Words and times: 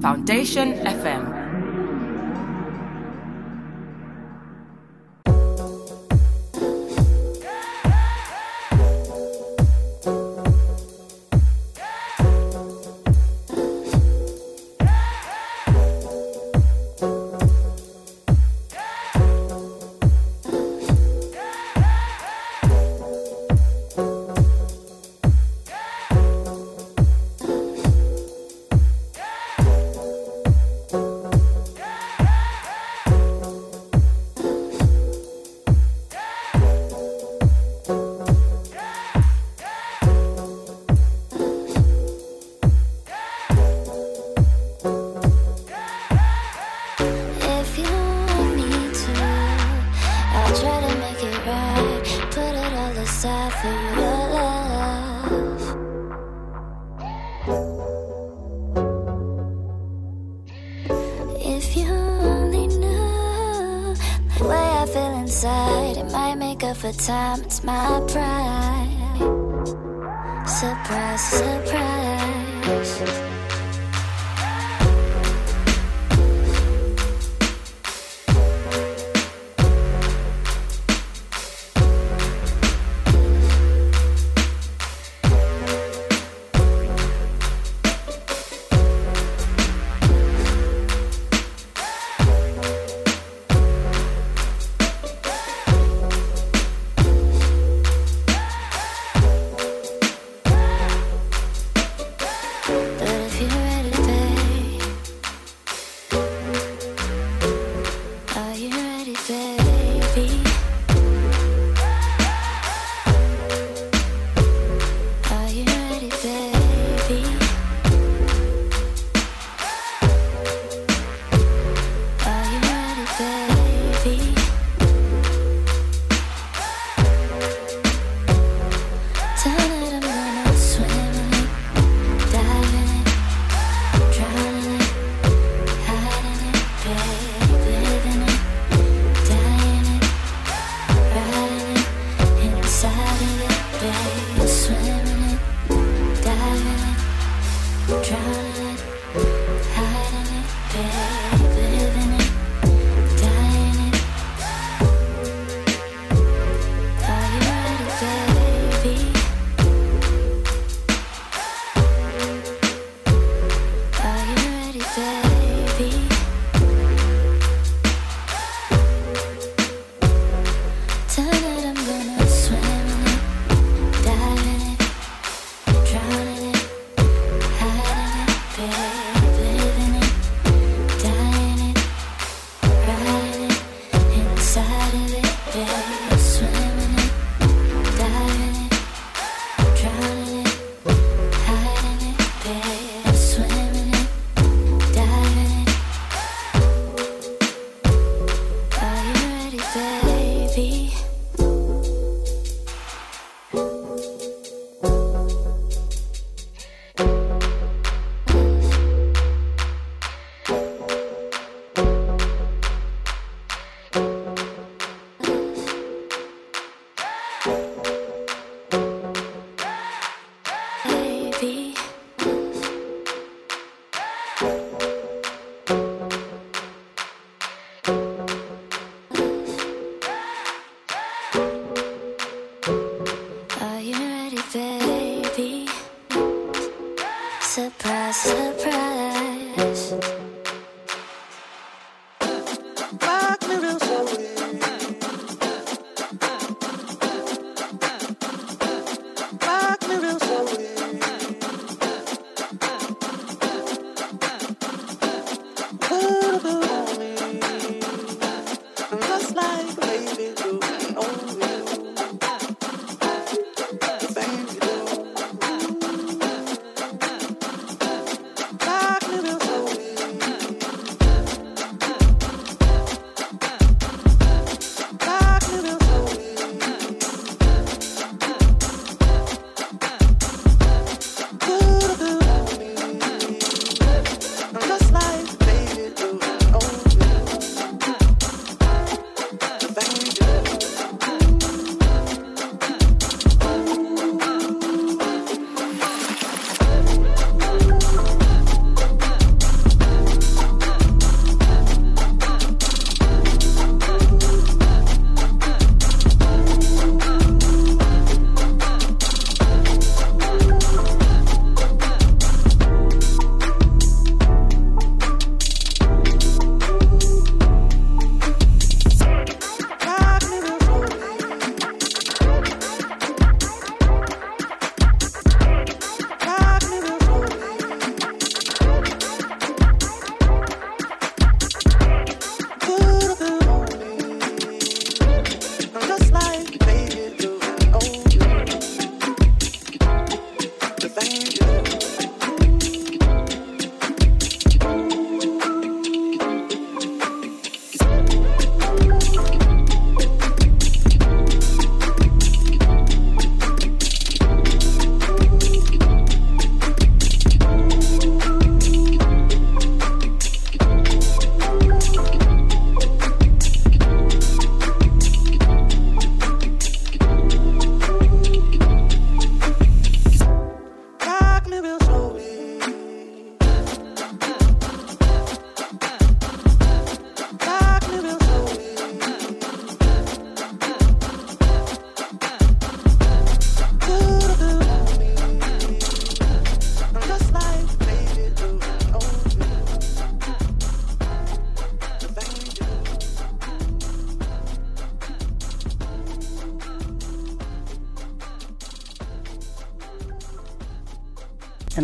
Foundation 0.00 0.74
FM. 0.86 1.47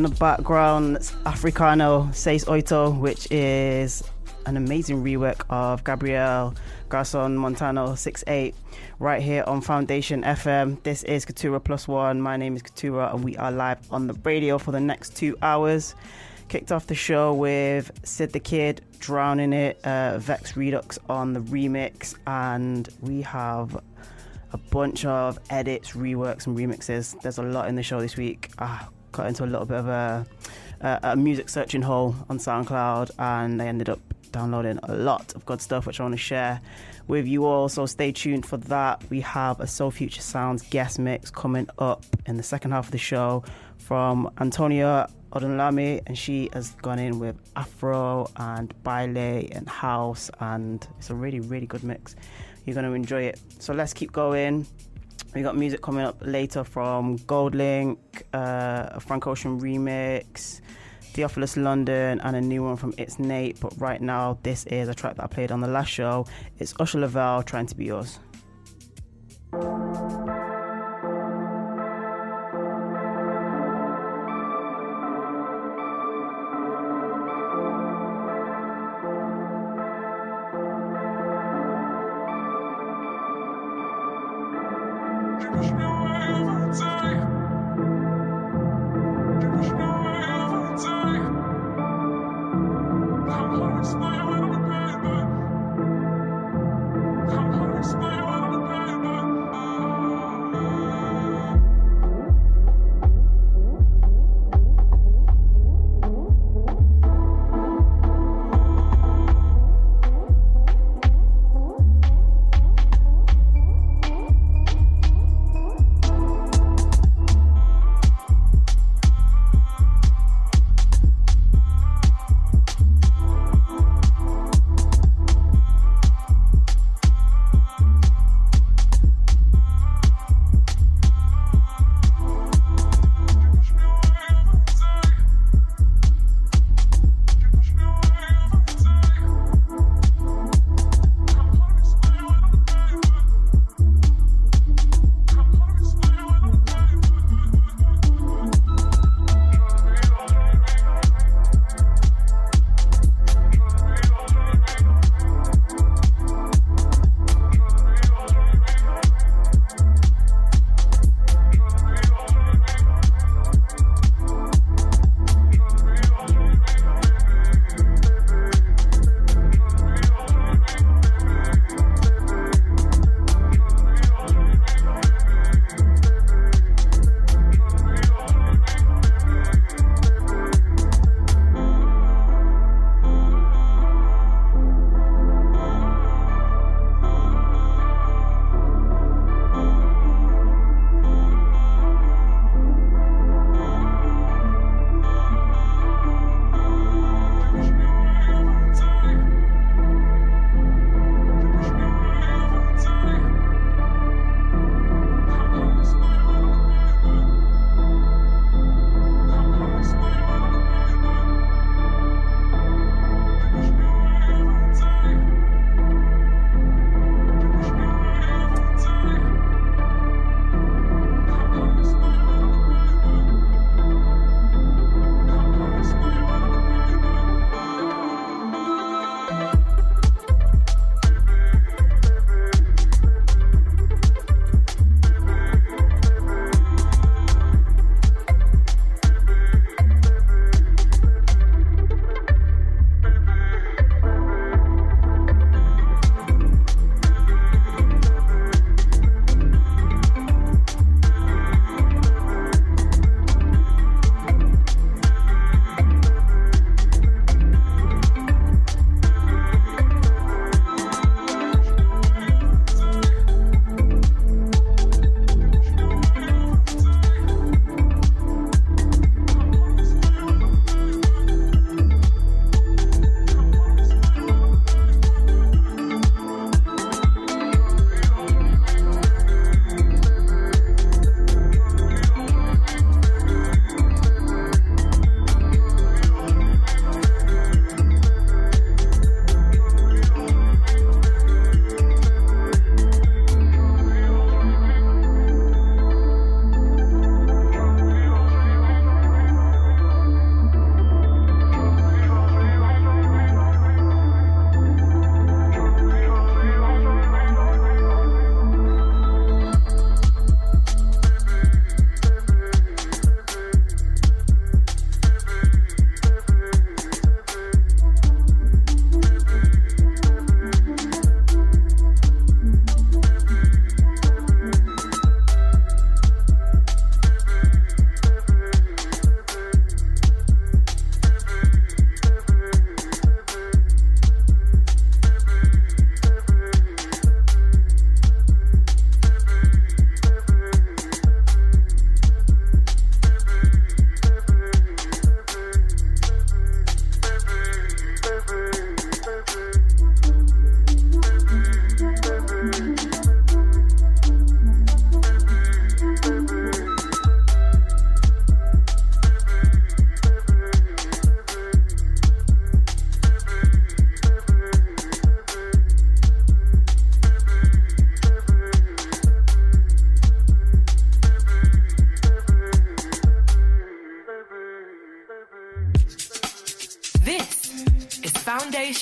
The 0.05 0.11
background, 0.17 0.99
Africano 1.25 2.15
Seis 2.15 2.45
Oito, 2.45 2.95
which 2.95 3.27
is 3.31 4.05
an 4.45 4.59
amazing 4.59 5.03
rework 5.03 5.47
of 5.49 5.83
Gabriel 5.83 6.55
Garzón-Montano 6.91 7.95
68 7.95 8.55
right 8.99 9.23
here 9.23 9.45
on 9.47 9.63
Foundation 9.63 10.23
FM. 10.23 10.83
This 10.83 11.05
is 11.05 11.25
Katura 11.25 11.59
Plus 11.65 11.89
One. 11.89 12.21
My 12.21 12.37
name 12.37 12.55
is 12.55 12.63
Katura, 12.63 13.15
and 13.15 13.25
we 13.25 13.35
are 13.39 13.51
live 13.51 13.79
on 13.91 14.07
the 14.07 14.13
radio 14.25 14.59
for 14.59 14.73
the 14.73 14.81
next 14.81 15.17
two 15.17 15.39
hours. 15.41 15.95
Kicked 16.49 16.71
off 16.71 16.87
the 16.87 16.95
show 16.95 17.33
with 17.33 17.91
Sid 18.05 18.35
the 18.35 18.41
Kid, 18.41 18.83
Drowning 18.99 19.55
It, 19.55 19.83
uh, 19.85 20.19
Vex 20.19 20.55
Redux 20.55 20.99
on 21.09 21.33
the 21.33 21.41
remix, 21.41 22.15
and 22.27 22.91
we 23.01 23.23
have 23.23 23.83
a 24.53 24.59
bunch 24.59 25.07
of 25.07 25.39
edits, 25.49 25.93
reworks, 25.93 26.47
and 26.47 26.59
remixes. 26.59 27.19
There's 27.23 27.39
a 27.39 27.43
lot 27.43 27.71
in 27.71 27.75
the 27.75 27.83
show 27.83 28.03
this 28.03 28.19
week. 28.19 28.51
I 28.59 28.87
got 29.15 29.29
into 29.29 29.45
a 29.45 29.47
little 29.47 29.65
bit 29.65 29.79
of 29.79 29.89
a, 29.89 30.27
a, 30.81 31.01
a 31.03 31.17
music 31.17 31.49
searching 31.49 31.83
hole 31.83 32.15
on 32.29 32.39
SoundCloud, 32.39 33.13
and 33.19 33.63
I 33.63 33.67
ended 33.67 33.89
up 33.89 34.01
downloading 34.33 34.81
a 34.83 34.95
lot 34.95 35.33
of 35.35 35.47
good 35.47 35.61
stuff, 35.61 35.87
which 35.87 36.01
I 36.01 36.03
want 36.03 36.15
to 36.15 36.19
share 36.19 36.61
with 37.07 37.27
you 37.27 37.47
all. 37.47 37.69
So 37.69 37.87
stay 37.87 38.11
tuned 38.11 38.45
for 38.45 38.57
that. 38.57 39.03
We 39.09 39.21
have 39.21 39.61
a 39.61 39.67
Soul 39.67 39.93
Future 39.93 40.21
Sounds 40.21 40.63
guest 40.63 40.99
mix 40.99 41.31
coming 41.31 41.69
up 41.79 42.05
in 42.27 42.37
the 42.37 42.43
second 42.43 42.73
half 42.73 42.87
of 42.87 42.91
the 42.91 42.99
show 42.99 43.45
from 43.79 44.29
Antonia 44.39 45.09
Odunlami, 45.33 46.03
and 46.07 46.19
she 46.19 46.51
has 46.53 46.71
gone 46.83 46.99
in 46.99 47.21
with 47.21 47.37
Afro 47.55 48.29
and 48.37 48.75
Baile 48.83 49.49
and 49.53 49.69
House, 49.69 50.31
and 50.41 50.87
it's 50.99 51.11
a 51.11 51.15
really, 51.15 51.41
really 51.41 51.67
good 51.67 51.85
mix. 51.85 52.17
You're 52.65 52.75
going 52.75 52.87
to 52.87 52.93
enjoy 52.93 53.23
it. 53.23 53.41
So 53.61 53.73
let's 53.73 53.93
keep 53.93 54.11
going. 54.11 54.67
We 55.35 55.43
got 55.43 55.57
music 55.57 55.83
coming 55.83 56.05
up 56.05 56.17
later 56.21 56.63
from 56.63 57.19
Goldlink, 57.19 57.99
uh, 58.33 58.91
a 58.93 59.01
Frank 59.01 59.27
Ocean 59.27 59.61
remix, 59.61 60.61
Theophilus 61.13 61.57
London, 61.57 62.21
and 62.21 62.37
a 62.37 62.41
new 62.41 62.63
one 62.63 62.77
from 62.77 62.95
It's 62.99 63.19
Nate. 63.19 63.59
But 63.59 63.73
right 63.81 64.01
now, 64.01 64.39
this 64.45 64.65
is 64.67 64.89
a 64.89 64.95
track 64.95 65.17
that 65.17 65.25
I 65.25 65.27
played 65.27 65.51
on 65.51 65.61
the 65.61 65.67
last 65.67 65.89
show. 65.89 66.27
It's 66.61 66.73
Usher 66.79 67.01
Lavelle, 67.01 67.43
Trying 67.43 67.67
to 67.67 67.75
Be 67.75 67.87
Yours. 67.87 68.21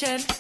Foundation 0.03 0.32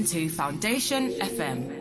listening 0.00 0.28
to 0.28 0.34
Foundation 0.34 1.10
FM. 1.20 1.78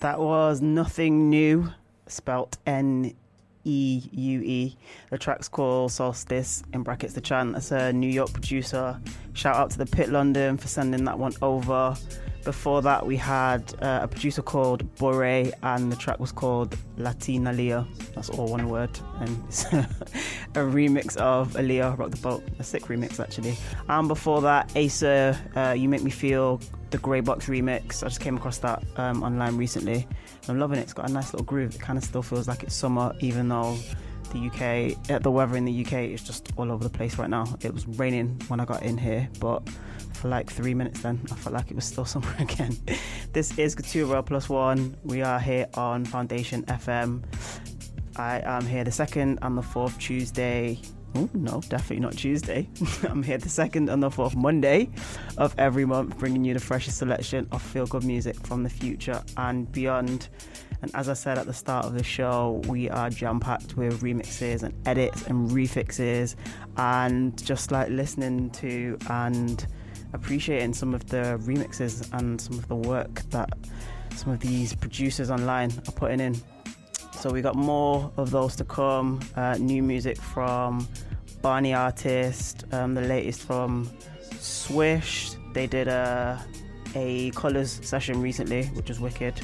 That 0.00 0.18
was 0.18 0.60
Nothing 0.60 1.30
Neue, 1.30 1.72
spelt 2.06 2.58
N 2.66 3.14
E 3.64 4.02
U 4.12 4.40
E. 4.40 4.76
The 5.10 5.18
track's 5.18 5.48
called 5.48 5.92
Solstice, 5.92 6.62
in 6.72 6.82
brackets 6.82 7.14
the 7.14 7.20
chant. 7.20 7.54
That's 7.54 7.72
a 7.72 7.84
uh, 7.84 7.92
New 7.92 8.10
York 8.10 8.32
producer. 8.32 9.00
Shout 9.32 9.56
out 9.56 9.70
to 9.70 9.78
the 9.78 9.86
Pit 9.86 10.10
London 10.10 10.58
for 10.58 10.68
sending 10.68 11.04
that 11.04 11.18
one 11.18 11.32
over. 11.40 11.96
Before 12.44 12.82
that, 12.82 13.06
we 13.06 13.16
had 13.16 13.74
uh, 13.80 14.00
a 14.02 14.08
producer 14.08 14.42
called 14.42 14.92
Bore, 14.96 15.24
and 15.62 15.92
the 15.92 15.96
track 15.96 16.18
was 16.18 16.32
called 16.32 16.76
Latina 16.96 17.52
Leah. 17.52 17.86
That's 18.14 18.30
all 18.30 18.48
one 18.48 18.68
word, 18.68 18.90
and 19.20 19.44
it's 19.46 19.64
a 19.72 19.86
remix 20.56 21.16
of 21.18 21.52
Aaliyah 21.52 21.96
Rock 21.96 22.10
the 22.10 22.16
Boat, 22.16 22.42
a 22.58 22.64
sick 22.64 22.84
remix 22.84 23.20
actually. 23.20 23.56
And 23.88 24.08
before 24.08 24.42
that, 24.42 24.72
Acer, 24.74 25.38
uh, 25.54 25.74
You 25.76 25.88
Make 25.88 26.02
Me 26.02 26.10
Feel, 26.10 26.60
the 26.90 26.98
Grey 26.98 27.20
Box 27.20 27.46
remix. 27.46 28.02
I 28.02 28.08
just 28.08 28.20
came 28.20 28.36
across 28.36 28.58
that 28.58 28.82
um, 28.96 29.22
online 29.22 29.56
recently. 29.56 30.06
I'm 30.48 30.58
loving 30.58 30.78
it. 30.78 30.82
It's 30.82 30.92
got 30.92 31.08
a 31.08 31.12
nice 31.12 31.32
little 31.32 31.46
groove. 31.46 31.76
It 31.76 31.80
kind 31.80 31.96
of 31.96 32.04
still 32.04 32.22
feels 32.22 32.48
like 32.48 32.64
it's 32.64 32.74
summer, 32.74 33.14
even 33.20 33.48
though 33.48 33.78
the 34.32 34.46
UK, 34.48 35.10
uh, 35.10 35.18
the 35.20 35.30
weather 35.30 35.56
in 35.56 35.64
the 35.64 35.84
UK 35.84 35.92
is 36.10 36.22
just 36.22 36.52
all 36.56 36.72
over 36.72 36.82
the 36.82 36.90
place 36.90 37.18
right 37.18 37.30
now. 37.30 37.46
It 37.60 37.72
was 37.72 37.86
raining 37.86 38.40
when 38.48 38.58
I 38.58 38.64
got 38.64 38.82
in 38.82 38.98
here, 38.98 39.28
but 39.38 39.62
for 40.22 40.28
like 40.28 40.48
three 40.48 40.72
minutes 40.72 41.02
then, 41.02 41.20
I 41.32 41.34
felt 41.34 41.52
like 41.52 41.68
it 41.72 41.74
was 41.74 41.84
still 41.84 42.04
somewhere 42.14 42.36
again. 42.38 42.76
this 43.32 43.58
is 43.58 43.74
Katura 43.74 44.24
Plus 44.24 44.48
One. 44.48 44.96
We 45.02 45.20
are 45.20 45.40
here 45.40 45.66
on 45.74 46.04
Foundation 46.04 46.62
FM. 46.66 47.24
I 48.14 48.40
am 48.44 48.64
here 48.64 48.84
the 48.84 48.92
second 48.92 49.40
and 49.42 49.58
the 49.58 49.62
fourth 49.62 49.98
Tuesday. 49.98 50.78
Oh, 51.16 51.28
no, 51.34 51.60
definitely 51.68 52.00
not 52.00 52.12
Tuesday. 52.12 52.68
I'm 53.02 53.24
here 53.24 53.36
the 53.36 53.48
second 53.48 53.88
and 53.88 54.00
the 54.00 54.12
fourth 54.12 54.36
Monday 54.36 54.90
of 55.38 55.56
every 55.58 55.84
month, 55.84 56.16
bringing 56.18 56.44
you 56.44 56.54
the 56.54 56.60
freshest 56.60 56.98
selection 56.98 57.48
of 57.50 57.60
feel 57.60 57.86
good 57.86 58.04
music 58.04 58.36
from 58.46 58.62
the 58.62 58.70
future 58.70 59.20
and 59.36 59.70
beyond. 59.72 60.28
And 60.82 60.94
as 60.94 61.08
I 61.08 61.14
said 61.14 61.36
at 61.36 61.46
the 61.46 61.52
start 61.52 61.84
of 61.84 61.94
the 61.94 62.04
show, 62.04 62.62
we 62.68 62.88
are 62.88 63.10
jam 63.10 63.40
packed 63.40 63.76
with 63.76 64.02
remixes 64.02 64.62
and 64.62 64.72
edits 64.86 65.26
and 65.26 65.50
refixes, 65.50 66.36
and 66.76 67.44
just 67.44 67.72
like 67.72 67.88
listening 67.88 68.50
to 68.50 68.96
and 69.10 69.66
appreciating 70.12 70.74
some 70.74 70.94
of 70.94 71.08
the 71.08 71.38
remixes 71.42 72.08
and 72.12 72.40
some 72.40 72.58
of 72.58 72.68
the 72.68 72.76
work 72.76 73.22
that 73.30 73.50
some 74.16 74.32
of 74.32 74.40
these 74.40 74.74
producers 74.74 75.30
online 75.30 75.72
are 75.88 75.92
putting 75.92 76.20
in. 76.20 76.36
So 77.12 77.30
we 77.30 77.40
got 77.40 77.54
more 77.54 78.10
of 78.16 78.30
those 78.30 78.56
to 78.56 78.64
come. 78.64 79.20
Uh, 79.36 79.56
new 79.58 79.82
music 79.82 80.18
from 80.18 80.88
Barney 81.40 81.74
Artist, 81.74 82.64
um, 82.72 82.94
the 82.94 83.02
latest 83.02 83.42
from 83.42 83.90
Swish. 84.38 85.32
They 85.52 85.66
did 85.66 85.88
a 85.88 86.44
a 86.94 87.30
colours 87.30 87.80
session 87.82 88.20
recently, 88.20 88.66
which 88.66 88.88
was 88.88 89.00
wicked. 89.00 89.40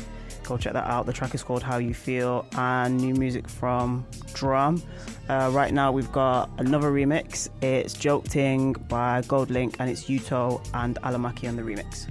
Go 0.49 0.57
check 0.57 0.73
that 0.73 0.87
out. 0.87 1.05
The 1.05 1.13
track 1.13 1.35
is 1.35 1.43
called 1.43 1.63
How 1.63 1.77
You 1.77 1.93
Feel, 1.93 2.47
and 2.53 2.97
new 2.97 3.13
music 3.13 3.47
from 3.47 4.07
Drum. 4.33 4.83
Uh, 5.29 5.51
right 5.53 5.75
now 5.75 5.93
we've 5.93 6.11
got 6.11 6.49
another 6.57 6.91
remix. 6.91 7.51
It's 7.61 7.93
Joke 7.93 8.25
Ting 8.25 8.73
by 8.73 9.21
GoldLink, 9.21 9.77
and 9.79 9.91
it's 9.91 10.05
Yuto 10.05 10.67
and 10.73 10.97
Alamaki 11.03 11.51
on 11.51 11.57
the 11.57 11.63
remix. 11.63 12.07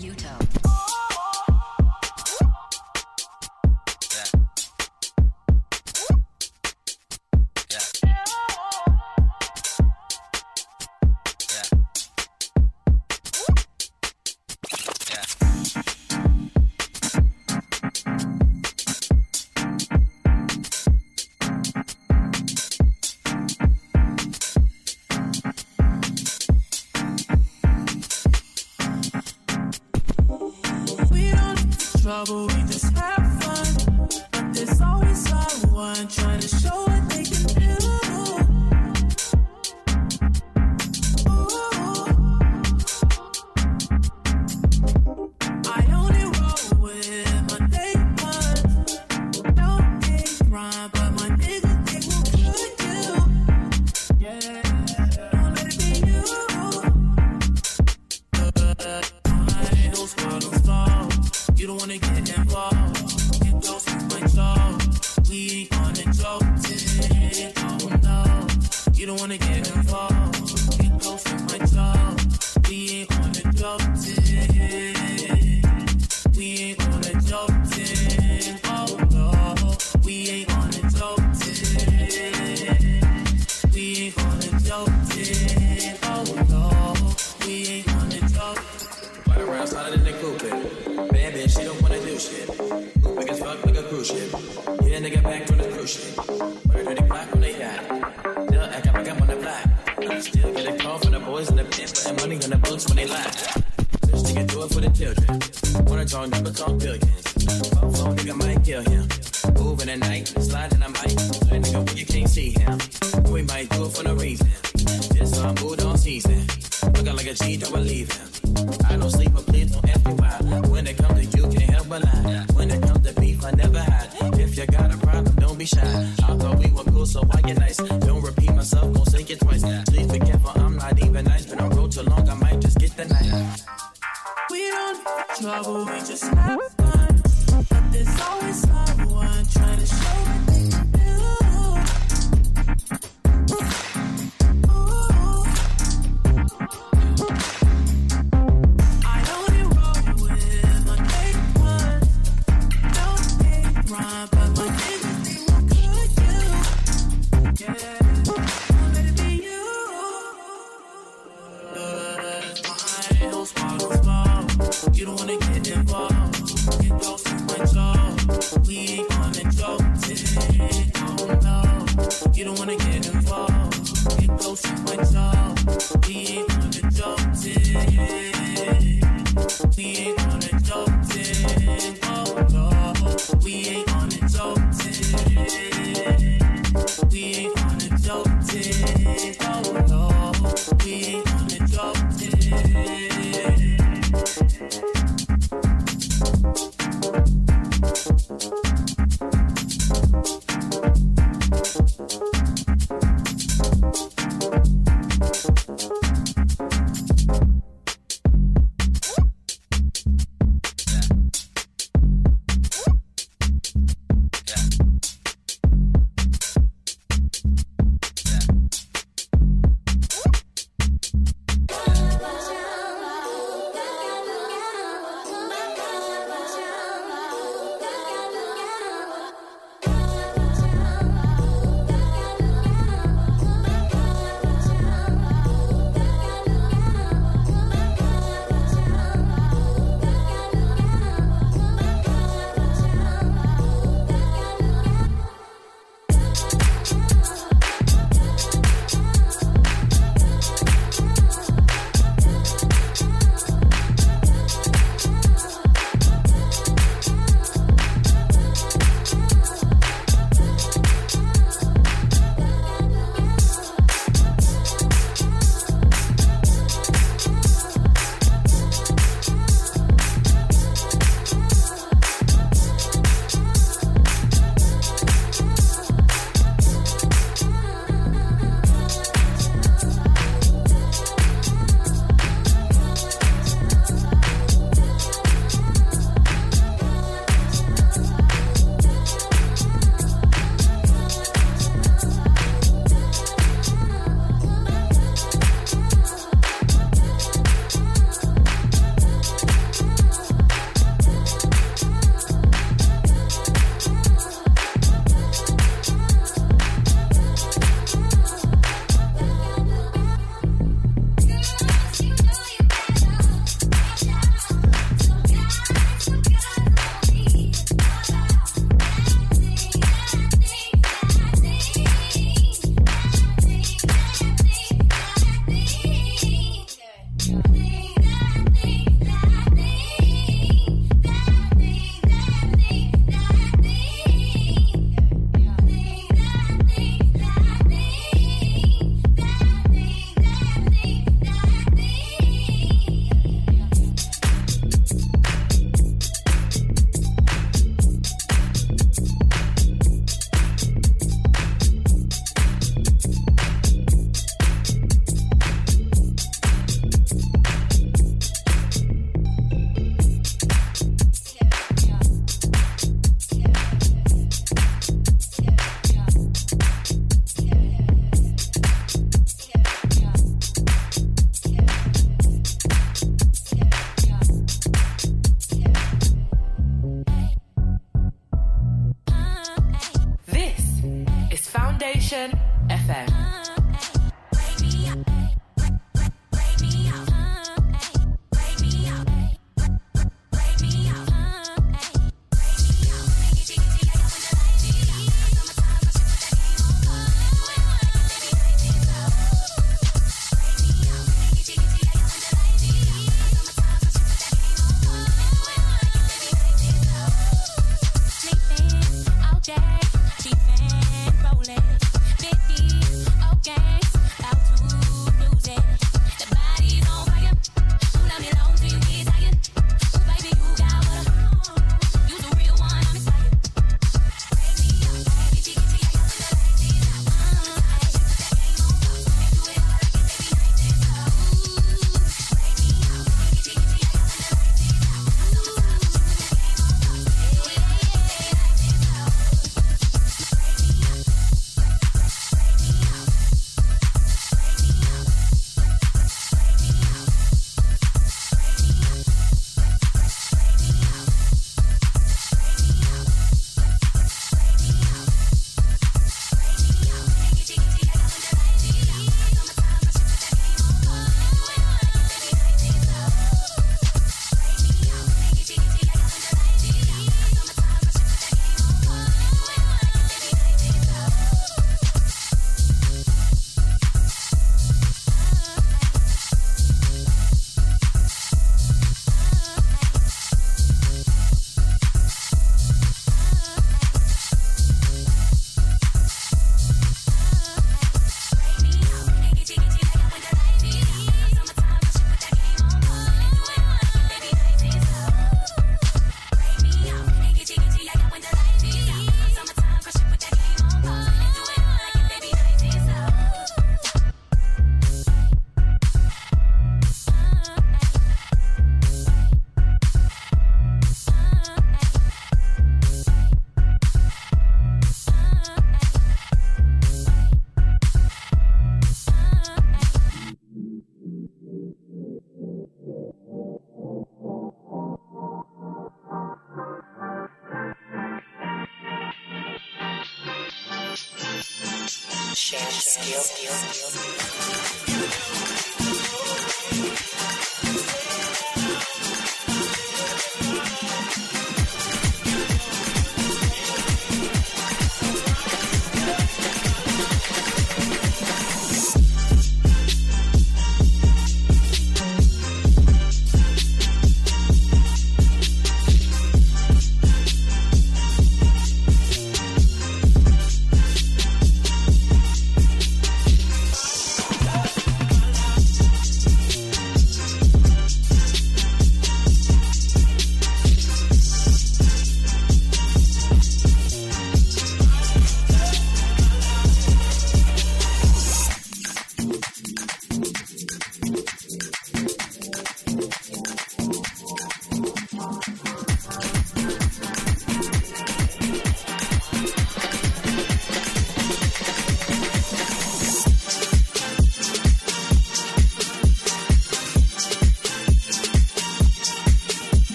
Yuto. 0.00 0.45
Trouble, 32.26 32.65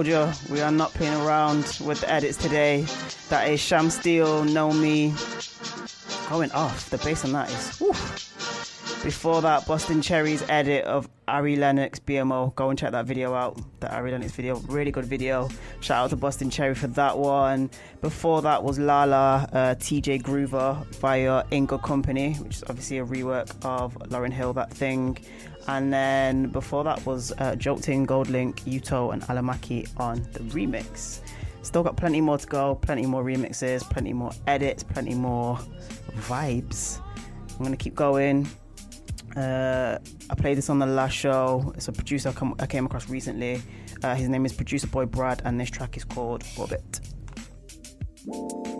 Told 0.00 0.06
you 0.06 0.32
we 0.50 0.62
are 0.62 0.70
not 0.70 0.94
playing 0.94 1.20
around 1.20 1.78
with 1.84 2.00
the 2.00 2.10
edits 2.10 2.38
today. 2.38 2.86
That 3.28 3.50
is 3.50 3.60
Sham 3.60 3.90
Steel, 3.90 4.44
Know 4.44 4.72
Me. 4.72 5.12
Going 6.30 6.50
off. 6.52 6.88
The 6.88 6.96
bass 6.96 7.22
on 7.26 7.32
that 7.32 7.50
is. 7.50 7.78
Before 9.04 9.42
that, 9.42 9.66
Boston 9.66 10.00
Cherry's 10.00 10.42
edit 10.48 10.86
of 10.86 11.06
Ari 11.28 11.56
Lennox 11.56 11.98
BMO. 12.00 12.54
Go 12.54 12.70
and 12.70 12.78
check 12.78 12.92
that 12.92 13.04
video 13.04 13.34
out. 13.34 13.60
The 13.80 13.94
Ari 13.94 14.12
Lennox 14.12 14.32
video. 14.32 14.56
Really 14.68 14.90
good 14.90 15.04
video. 15.04 15.50
Shout 15.80 16.04
out 16.04 16.10
to 16.10 16.16
Boston 16.16 16.48
Cherry 16.48 16.74
for 16.74 16.86
that 16.86 17.18
one. 17.18 17.68
Before 18.00 18.40
that 18.40 18.64
was 18.64 18.78
Lala, 18.78 19.46
uh, 19.52 19.74
TJ 19.74 20.22
Groover 20.22 20.86
via 20.96 21.44
Inga 21.52 21.78
Company, 21.78 22.32
which 22.34 22.56
is 22.56 22.64
obviously 22.66 22.98
a 22.98 23.04
rework 23.04 23.50
of 23.62 23.94
Lauryn 24.08 24.32
Hill, 24.32 24.54
that 24.54 24.72
thing. 24.72 25.18
And 25.68 25.92
then 25.92 26.48
before 26.48 26.82
that 26.84 27.04
was 27.04 27.30
uh, 27.38 27.56
Jolting, 27.56 28.06
GoldLink, 28.06 28.60
Yuto, 28.62 29.12
and 29.12 29.20
Alamaki 29.24 29.86
on 29.98 30.22
the 30.32 30.40
remix. 30.54 31.20
Still 31.60 31.82
got 31.82 31.98
plenty 31.98 32.22
more 32.22 32.38
to 32.38 32.46
go, 32.46 32.74
plenty 32.76 33.04
more 33.04 33.22
remixes, 33.22 33.82
plenty 33.82 34.14
more 34.14 34.32
edits, 34.46 34.82
plenty 34.82 35.14
more 35.14 35.58
vibes. 36.20 37.00
I'm 37.58 37.64
gonna 37.64 37.76
keep 37.76 37.94
going. 37.94 38.48
Uh, 39.36 39.98
I 40.30 40.34
played 40.36 40.56
this 40.56 40.70
on 40.70 40.78
the 40.78 40.86
last 40.86 41.12
show. 41.12 41.70
It's 41.76 41.88
a 41.88 41.92
producer 41.92 42.30
I, 42.30 42.32
come, 42.32 42.54
I 42.58 42.66
came 42.66 42.86
across 42.86 43.10
recently. 43.10 43.60
Uh, 44.02 44.14
his 44.14 44.30
name 44.30 44.46
is 44.46 44.54
Producer 44.54 44.86
Boy 44.86 45.04
Brad, 45.04 45.42
and 45.44 45.60
this 45.60 45.68
track 45.70 45.98
is 45.98 46.04
called 46.04 46.44
Orbit. 46.56 47.00
You're 48.26 48.79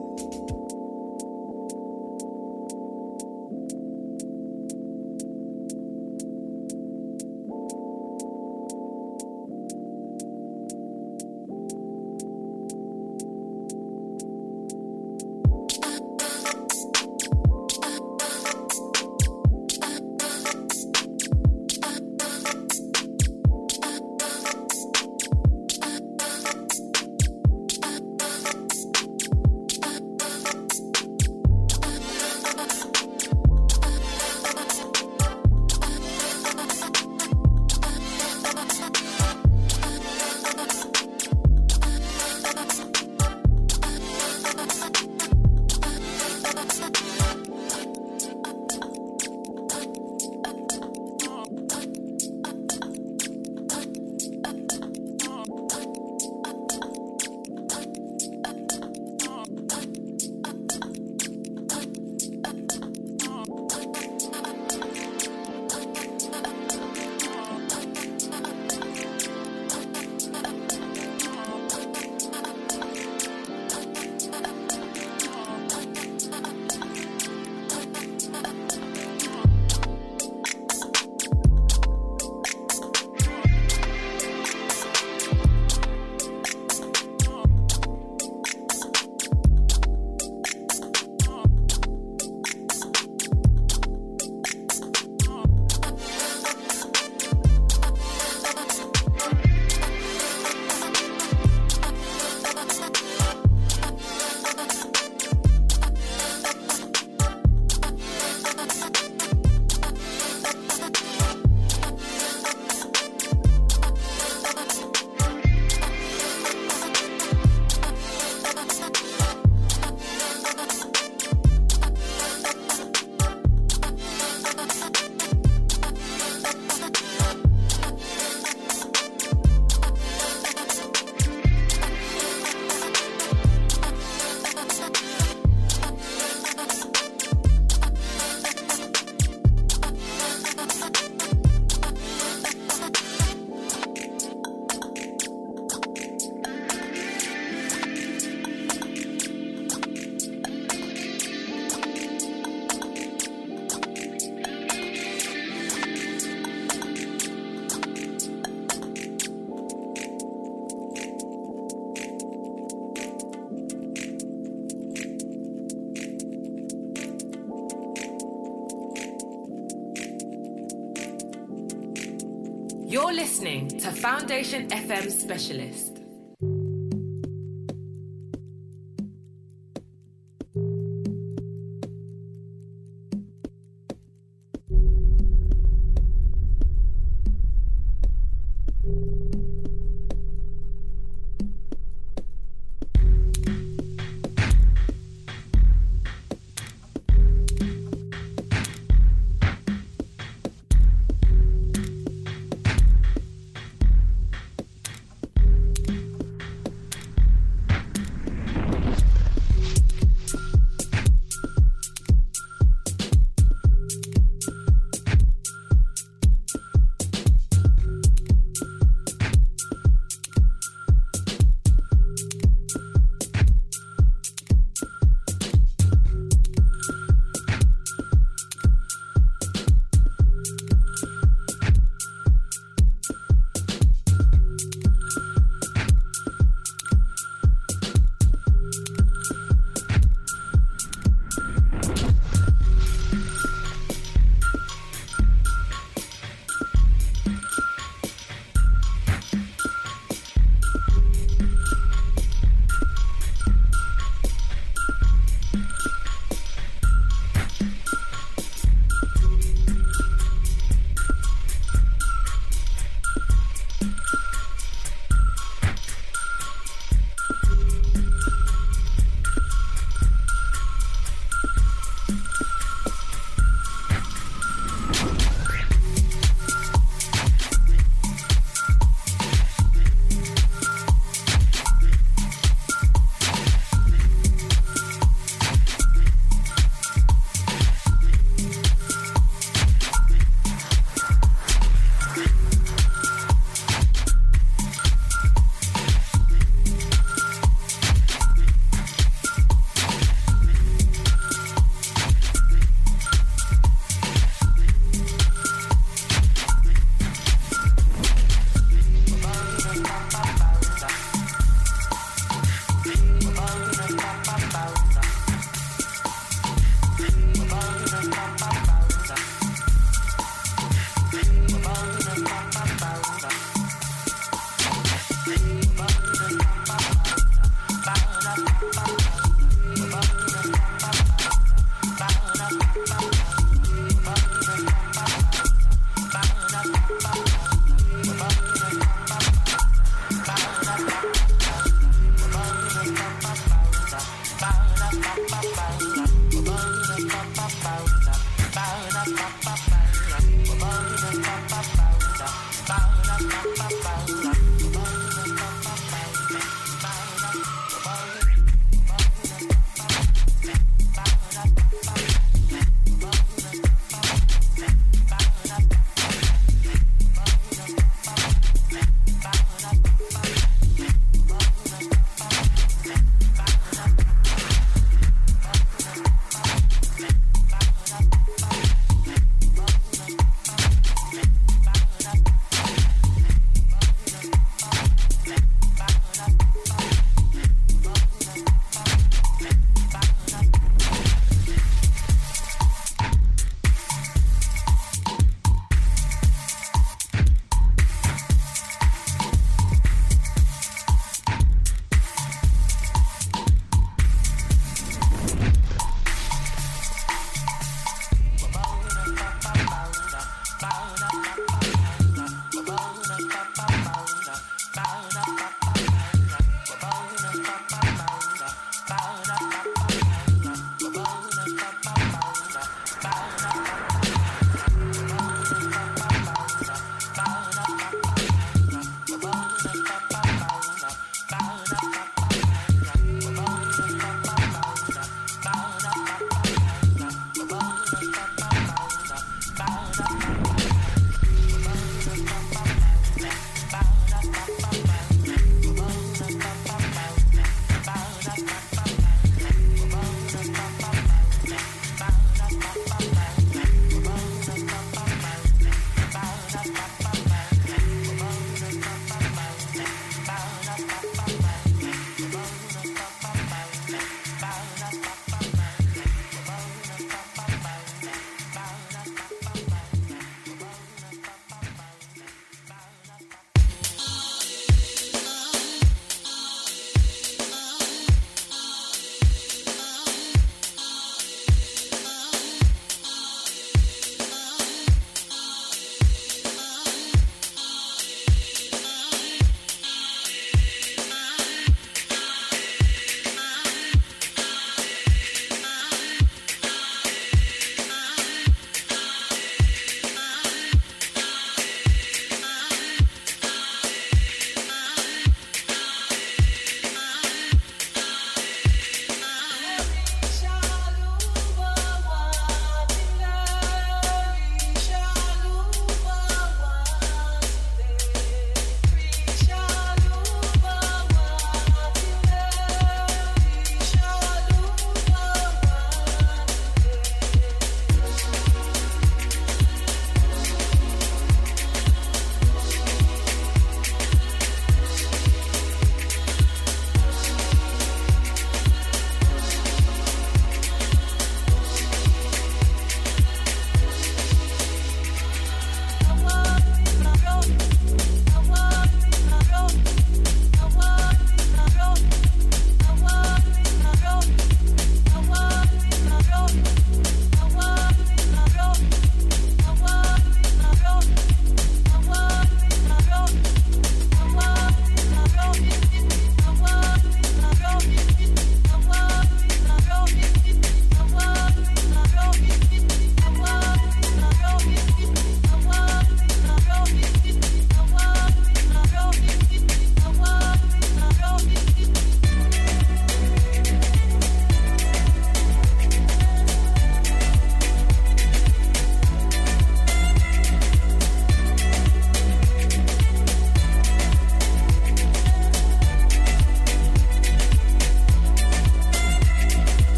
Foundation 174.30 174.68
FM 174.68 175.10
Specialist. 175.10 175.89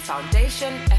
Foundation 0.00 0.89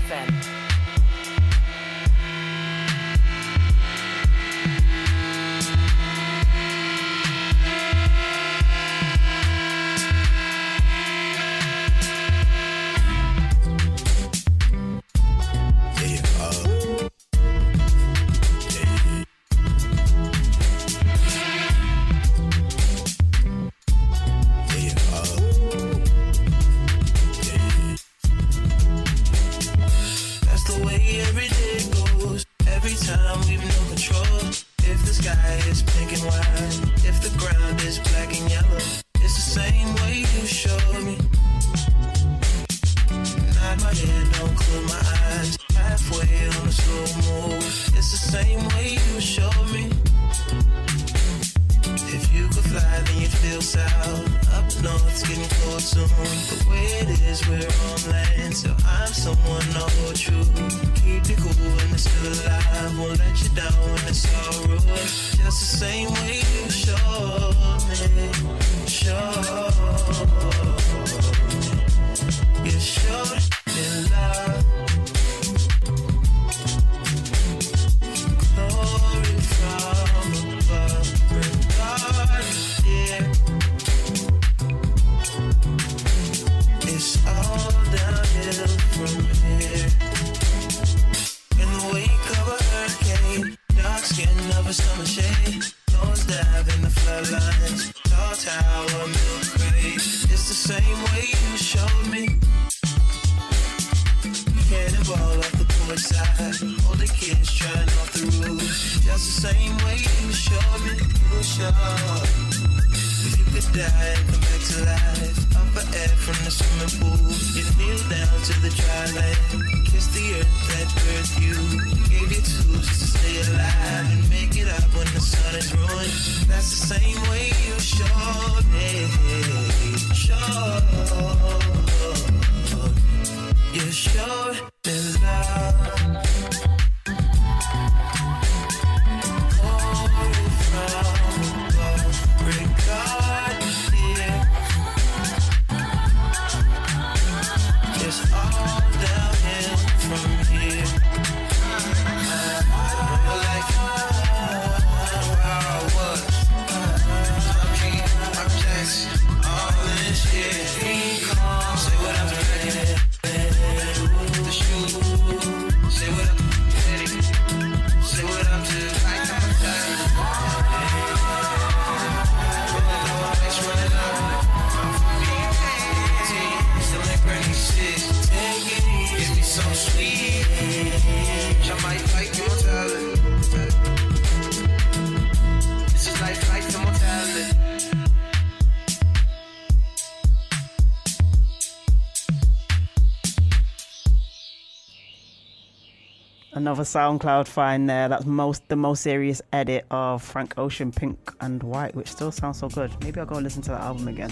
Another 196.81 196.99
SoundCloud 196.99 197.47
find 197.47 197.87
there. 197.87 198.09
That's 198.09 198.25
most 198.25 198.67
the 198.67 198.75
most 198.75 199.03
serious 199.03 199.39
edit 199.53 199.85
of 199.91 200.23
Frank 200.23 200.57
Ocean, 200.57 200.91
Pink 200.91 201.31
and 201.39 201.61
White, 201.61 201.93
which 201.93 202.07
still 202.07 202.31
sounds 202.31 202.57
so 202.57 202.69
good. 202.69 202.91
Maybe 203.03 203.19
I'll 203.19 203.27
go 203.27 203.35
and 203.35 203.43
listen 203.43 203.61
to 203.63 203.69
that 203.69 203.81
album 203.81 204.07
again. 204.07 204.31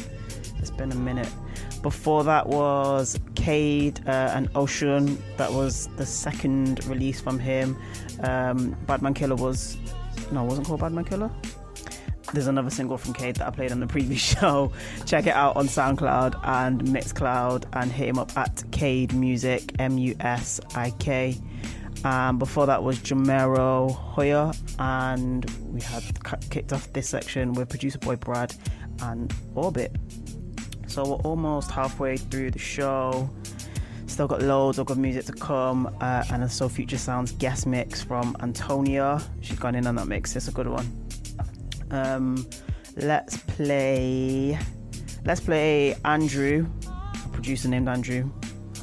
It's 0.57 0.71
been 0.71 0.91
a 0.91 0.95
minute. 0.95 1.29
Before 1.83 2.23
that 2.23 2.47
was 2.47 3.19
Cade 3.35 4.01
uh, 4.07 4.33
and 4.33 4.49
Ocean. 4.55 5.21
That 5.37 5.53
was 5.53 5.89
the 5.97 6.07
second 6.07 6.83
release 6.87 7.21
from 7.21 7.37
him. 7.37 7.77
Um, 8.21 8.75
Badman 8.87 9.13
Killer 9.13 9.35
was 9.35 9.77
no, 10.31 10.43
it 10.43 10.47
wasn't 10.47 10.65
called 10.65 10.79
Badman 10.79 11.05
Killer. 11.05 11.29
There's 12.33 12.47
another 12.47 12.71
single 12.71 12.97
from 12.97 13.13
Cade 13.13 13.35
that 13.35 13.47
I 13.47 13.51
played 13.51 13.71
on 13.71 13.79
the 13.79 13.85
previous 13.85 14.21
show. 14.39 14.71
Check 15.05 15.27
it 15.27 15.35
out 15.35 15.55
on 15.55 15.67
SoundCloud 15.67 16.39
and 16.43 16.81
Mixcloud 16.81 17.65
and 17.73 17.91
hit 17.91 18.07
him 18.09 18.17
up 18.17 18.35
at 18.35 18.63
Cade 18.71 19.13
Music, 19.13 19.71
M 19.77 19.99
U 19.99 20.15
S 20.19 20.59
I 20.73 20.89
K. 20.97 21.37
Um, 22.05 22.37
before 22.37 22.65
that 22.67 22.81
was 22.81 22.97
Jamero 22.99 23.93
Hoyer, 23.93 24.53
and 24.79 25.45
we 25.71 25.81
had 25.81 26.03
kicked 26.49 26.71
off 26.71 26.91
this 26.93 27.09
section 27.09 27.53
with 27.53 27.69
producer 27.69 27.99
boy 27.99 28.15
Brad 28.15 28.55
and 29.01 29.33
Orbit. 29.53 29.95
So 30.87 31.03
we're 31.03 31.15
almost 31.17 31.69
halfway 31.71 32.17
through 32.17 32.51
the 32.51 32.59
show. 32.59 33.29
Still 34.07 34.27
got 34.27 34.41
loads 34.41 34.79
of 34.79 34.87
good 34.87 34.97
music 34.97 35.25
to 35.25 35.33
come, 35.33 35.93
uh, 35.99 36.23
and 36.31 36.43
a 36.43 36.49
So 36.49 36.69
Future 36.69 36.97
Sounds 36.97 37.33
guest 37.33 37.67
mix 37.67 38.01
from 38.01 38.35
Antonia. 38.39 39.21
She's 39.41 39.59
gone 39.59 39.75
in 39.75 39.85
on 39.85 39.95
that 39.95 40.07
mix. 40.07 40.35
It's 40.35 40.47
a 40.47 40.51
good 40.51 40.67
one. 40.67 41.07
Um, 41.91 42.47
let's 42.95 43.37
play. 43.37 44.57
Let's 45.25 45.41
play 45.41 45.95
Andrew, 46.05 46.65
a 47.25 47.29
producer 47.29 47.67
named 47.67 47.89
Andrew. 47.89 48.31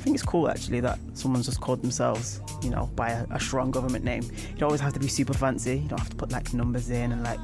I 0.06 0.08
think 0.08 0.14
it's 0.18 0.24
cool 0.24 0.48
actually 0.48 0.78
that 0.82 1.00
someone's 1.14 1.46
just 1.46 1.60
called 1.60 1.82
themselves, 1.82 2.40
you 2.62 2.70
know, 2.70 2.88
by 2.94 3.10
a, 3.10 3.26
a 3.32 3.40
strong 3.40 3.72
government 3.72 4.04
name. 4.04 4.22
You 4.22 4.54
don't 4.56 4.68
always 4.68 4.80
have 4.80 4.92
to 4.92 5.00
be 5.00 5.08
super 5.08 5.34
fancy. 5.34 5.78
You 5.78 5.88
don't 5.88 5.98
have 5.98 6.10
to 6.10 6.14
put 6.14 6.30
like 6.30 6.54
numbers 6.54 6.90
in 6.90 7.10
and 7.10 7.24
like, 7.24 7.40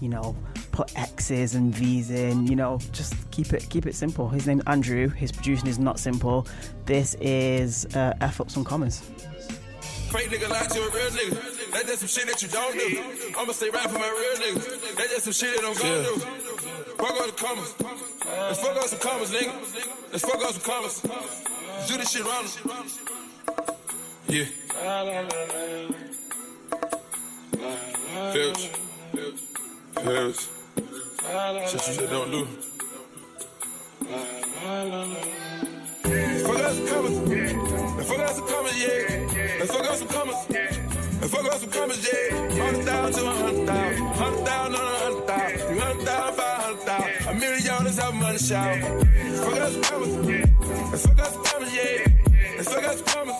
you 0.00 0.08
know, 0.08 0.34
put 0.72 0.92
X's 0.98 1.54
and 1.54 1.72
V's 1.72 2.10
in. 2.10 2.48
You 2.48 2.56
know, 2.56 2.80
just 2.90 3.14
keep 3.30 3.52
it 3.52 3.64
keep 3.70 3.86
it 3.86 3.94
simple. 3.94 4.28
His 4.28 4.48
name's 4.48 4.64
Andrew. 4.66 5.06
His 5.06 5.30
producing 5.30 5.68
is 5.68 5.78
not 5.78 6.00
simple. 6.00 6.48
This 6.84 7.14
is 7.20 7.86
uh, 7.94 8.14
F 8.20 8.40
up 8.40 8.50
some 8.50 8.64
commas. 8.64 8.98
Fake 10.10 10.30
nigga 10.30 10.50
lie 10.50 10.66
to 10.66 10.80
a 10.80 10.90
real 10.90 11.10
nigga. 11.10 11.70
That's 11.70 11.86
just 11.86 12.00
some 12.00 12.08
shit 12.08 12.26
that 12.26 12.42
you 12.42 12.48
don't 12.48 12.72
do. 12.76 13.38
I'ma 13.38 13.52
stay 13.52 13.70
right 13.70 13.88
for 13.88 14.00
my 14.00 14.08
real 14.08 14.48
niggas. 14.48 14.96
That's 14.96 15.10
just 15.10 15.24
some 15.26 15.32
shit 15.32 15.60
that 15.60 15.64
I'm 15.64 15.74
gonna 15.78 16.02
do. 16.02 16.16
Fuck 16.96 17.20
all 17.20 17.26
the 17.26 17.32
commas. 17.32 17.72
Let's 18.26 18.60
fuck 18.60 18.76
out 18.76 18.88
some 18.88 18.98
commas, 18.98 19.30
nigga. 19.30 20.10
Let's 20.10 20.24
fuck 20.24 20.42
out 20.42 20.54
some 20.54 20.62
commas. 20.62 21.59
Do 21.86 21.96
this 21.96 22.10
shit 22.10 22.24
round. 22.24 22.48
Yeah. 24.28 24.44
Filch. 28.32 28.70
Filch. 29.94 30.48
Shit 31.68 31.72
you 31.72 31.94
just 31.94 32.10
don't 32.10 32.30
do. 32.30 32.48
Let's 36.02 36.42
Fuck 36.42 36.60
out 36.60 36.72
some 36.72 36.86
commas. 36.86 37.16
Let's 37.96 38.08
fuck 38.08 38.20
out 38.20 38.34
some 38.34 38.46
commas, 38.48 38.76
yeah. 38.82 39.56
Let's 39.58 39.72
fuck 39.72 39.86
out 39.86 39.96
some 39.96 40.08
commas. 40.08 40.79
Let's 41.20 41.34
fuck 41.34 41.44
out 41.44 41.60
some 41.60 41.70
commas, 41.70 42.08
yeah. 42.10 42.64
Hundred 42.64 42.84
thousand 42.86 43.22
to 43.22 43.28
a 43.28 43.32
hundred 43.34 43.66
thousand. 43.66 44.06
Hundred 44.06 44.46
thousand 44.46 44.74
on 44.74 44.80
a 44.80 44.98
hundred 45.04 45.26
thousand. 45.26 45.58
Three 45.68 45.78
hundred 45.78 46.06
thousand, 46.06 46.34
five 46.36 46.62
hundred 46.62 46.80
thousand. 46.80 47.28
A 47.28 47.34
million 47.38 47.66
dollars 47.66 47.98
out 47.98 48.14
money. 48.14 48.32
Let's 48.32 48.48
fuck 48.48 49.58
out 49.58 49.72
some 49.72 49.82
commas. 49.82 50.14
Let's 50.90 51.06
fuck 51.06 51.18
out 51.18 51.32
some 51.32 51.44
commas, 51.44 51.74
yeah. 51.76 52.06
Let's 52.56 52.68
fuck 52.72 52.84
out 52.84 52.94
some 52.96 53.06
commas. 53.06 53.36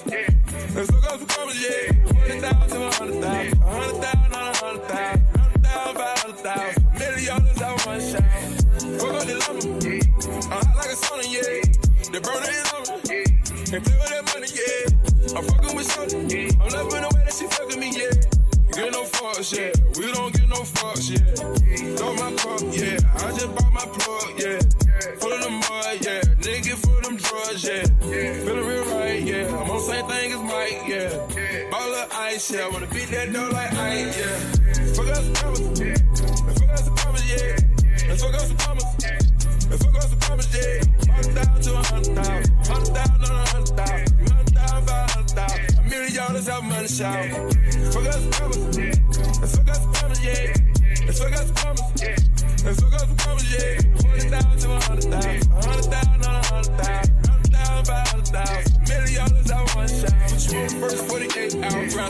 Let's 0.75 0.91
fuck 0.91 1.05
out 1.05 1.19
some 1.19 1.29
commas, 1.29 1.59
yeah. 1.63 1.93
Hundred 2.21 2.41
thousand 2.43 2.69
to 2.69 2.77
a 2.77 2.93
hundred 2.93 3.21
thousand. 3.23 3.61
A 3.61 3.65
hundred 3.65 3.97
thousand 4.03 4.35
on 4.35 4.43
a 4.43 4.57
hundred 4.61 4.85
thousand. 4.85 5.21
Hundred 5.41 5.63
thousand, 5.65 5.97
five 5.97 6.19
hundred 6.19 6.41
thousand. 6.45 6.83
Million 7.01 7.41
dollars 7.41 7.63
out 7.63 7.77
money 7.87 8.05
shower. 8.13 8.29
Fuck 9.01 9.15
out 9.17 9.25
the 9.25 9.35
lumber. 9.41 9.65
I'm 10.29 10.65
hot 10.67 10.77
like 10.77 10.93
a 10.93 10.97
sauna, 11.01 11.25
yeah. 11.33 11.65
The 12.11 12.21
burner 12.21 12.51
is 12.51 12.67
on 12.75 12.83
me. 13.07 13.23
Can't 13.71 13.85
play 13.87 13.95
with 13.95 14.11
that 14.11 14.25
money, 14.35 14.51
yeah. 14.51 15.39
I'm 15.39 15.45
fucking 15.47 15.77
with 15.77 15.87
shorty. 15.95 16.51
I'm 16.59 16.69
loving 16.75 17.07
the 17.07 17.11
way 17.15 17.23
that 17.23 17.35
she 17.39 17.47
fucking 17.47 17.79
me, 17.79 17.95
yeah. 17.95 18.11
Get 18.75 18.91
no 18.91 19.05
fucks, 19.07 19.55
yeah. 19.55 19.71
We 19.95 20.11
don't 20.11 20.35
get 20.35 20.49
no 20.49 20.67
fucks, 20.67 21.07
yeah. 21.07 21.23
Throw 21.95 22.11
my 22.19 22.35
cup, 22.35 22.67
yeah. 22.75 22.99
I 23.15 23.31
just 23.31 23.55
bought 23.55 23.73
my 23.73 23.87
plug, 23.95 24.35
yeah. 24.43 24.59
Full 25.23 25.33
of 25.33 25.39
the 25.39 25.51
mud, 25.55 26.03
yeah. 26.03 26.21
Nigga 26.43 26.75
full 26.83 26.99
of 26.99 27.05
them 27.05 27.17
drugs, 27.17 27.63
yeah. 27.63 27.87
Feeling 28.03 28.67
real 28.67 28.85
right, 28.91 29.23
yeah. 29.23 29.47
I'm 29.55 29.71
on 29.71 29.79
same 29.79 30.07
thing 30.11 30.33
as 30.35 30.43
Mike, 30.43 30.83
yeah. 30.91 31.71
Ball 31.71 31.95
of 31.95 32.11
ice, 32.11 32.51
yeah. 32.51 32.67
I 32.67 32.69
wanna 32.75 32.89
beat 32.89 33.07
that 33.15 33.33
door 33.33 33.51
like 33.51 33.73
ice, 33.75 34.19
yeah. 34.19 34.35
Fuck 34.99 35.15
some 35.15 35.35
commas, 35.35 35.79
Let's 35.79 36.59
fuck 36.59 36.79
some 36.79 36.97
commas, 36.97 37.23
yeah. 37.31 37.55
Fuck 38.19 38.35
some 38.35 38.57
commas. 38.59 39.30
Let's 39.71 39.85
fuck 39.85 39.95
out 39.95 40.03
some 40.03 40.19
commas, 40.19 40.49
yeah. 40.53 40.83
Hundred 41.15 41.35
thousand 41.35 41.63
to 41.63 41.71
a 41.79 41.83
hundred 41.83 42.17
thousand. 42.17 42.67
Hundred 42.67 42.95
thousand 42.95 43.25
on 43.25 43.31
a 43.31 43.49
hundred 43.51 43.77
thousand. 43.77 44.29
Hundred 44.29 44.55
thousand, 44.55 44.87
five 44.87 45.11
hundred 45.11 45.31
thousand. 45.31 45.79
A 45.79 45.83
million 45.89 46.15
dollars 46.17 46.49
out 46.49 46.65
money 46.65 46.89
shower. 46.89 47.29
Fuck 47.93 48.07
out 48.07 48.15
some 48.15 48.33
commas. 48.33 48.79
Let's 49.41 49.57
fuck 49.57 49.69
out 49.69 49.77
some 49.77 49.93
commas, 49.95 50.25
yeah. 50.25 50.55
Let's 51.07 51.19
fuck 51.21 51.33
out 51.33 51.47
some 51.47 51.55
commas. 51.55 52.03
Let's 52.65 52.81
fuck 52.81 52.95
out 52.95 53.01
some 53.01 53.17
commas, 53.17 53.53
yeah. 53.53 54.00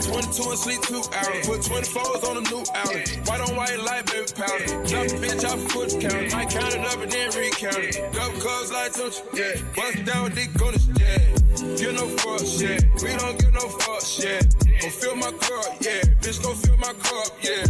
22 0.01 0.49
and 0.49 0.59
sleep 0.59 0.81
two 0.81 1.03
hours. 1.13 1.47
Put 1.47 1.61
24s 1.61 2.23
on 2.29 2.37
a 2.37 2.43
new 2.49 2.63
outlet. 2.73 3.07
White 3.27 3.41
on 3.41 3.55
white 3.55 3.79
light, 3.79 4.05
baby 4.07 4.27
powder. 4.35 4.65
Drop 4.87 5.05
a 5.05 5.17
bitch 5.21 5.45
off 5.45 5.61
foot 5.71 5.91
counter. 6.01 6.35
Might 6.35 6.49
count 6.49 6.73
it 6.73 6.85
up 6.85 6.99
and 7.01 7.11
then 7.11 7.29
recount 7.37 7.77
it. 7.77 8.13
Double 8.13 8.39
cuz 8.39 8.71
like 8.71 8.93
touch, 8.93 9.21
yeah. 9.33 9.61
Bust 9.75 10.05
down 10.05 10.23
with 10.23 10.35
dick 10.35 10.61
on 10.61 10.73
this, 10.73 10.87
yeah. 10.99 11.41
Get 11.77 11.93
no 11.95 12.05
fucks, 12.17 12.61
yeah. 12.61 12.79
We 13.03 13.15
don't 13.17 13.37
get 13.39 13.53
no 13.53 13.65
fucks, 13.81 14.23
yeah. 14.23 14.41
Go 14.81 14.89
fill 14.89 15.15
my 15.15 15.31
cup, 15.31 15.77
yeah. 15.81 16.01
Bitch, 16.21 16.41
go 16.41 16.53
fill 16.53 16.77
my 16.77 16.93
cup, 16.93 17.29
yeah. 17.41 17.65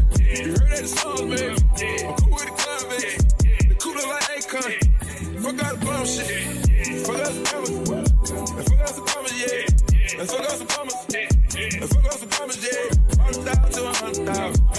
You 0.46 0.52
heard 0.54 0.72
that 0.72 0.88
song, 0.88 1.30
baby. 1.30 1.58
I'm 2.06 2.16
cool 2.16 2.32
with 2.32 2.46
the 2.46 2.56
club, 2.56 2.90
baby. 2.90 3.68
The 3.68 3.76
cooler 3.76 4.08
like 4.08 4.24
Akon. 4.40 5.02
Fuck 5.42 5.64
out 5.64 5.80
the 5.80 5.86
bum 5.86 6.06
shit. 6.06 7.06
Fuck 7.06 7.20
out 7.20 7.32
commas. 7.46 7.72
Let's 8.56 8.70
fuck 8.70 8.80
out 8.80 8.90
some 8.90 9.06
commas, 9.06 9.34
yeah. 9.40 10.18
Let's 10.18 10.34
fuck 10.34 10.42
out 10.42 10.52
some 10.52 10.68
commas. 10.68 11.11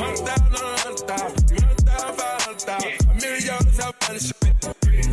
Hundred 0.02 0.26
thousand 0.26 0.56
hundred 0.82 1.06
thousand. 1.06 1.60
Hundred 1.60 1.80
thousand, 1.86 2.16
five 2.16 2.42
hundred 2.42 2.60
thousand. 2.60 3.10
A 3.10 3.14
million 3.14 3.62
dollars 3.78 4.32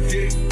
shit. 0.09 0.48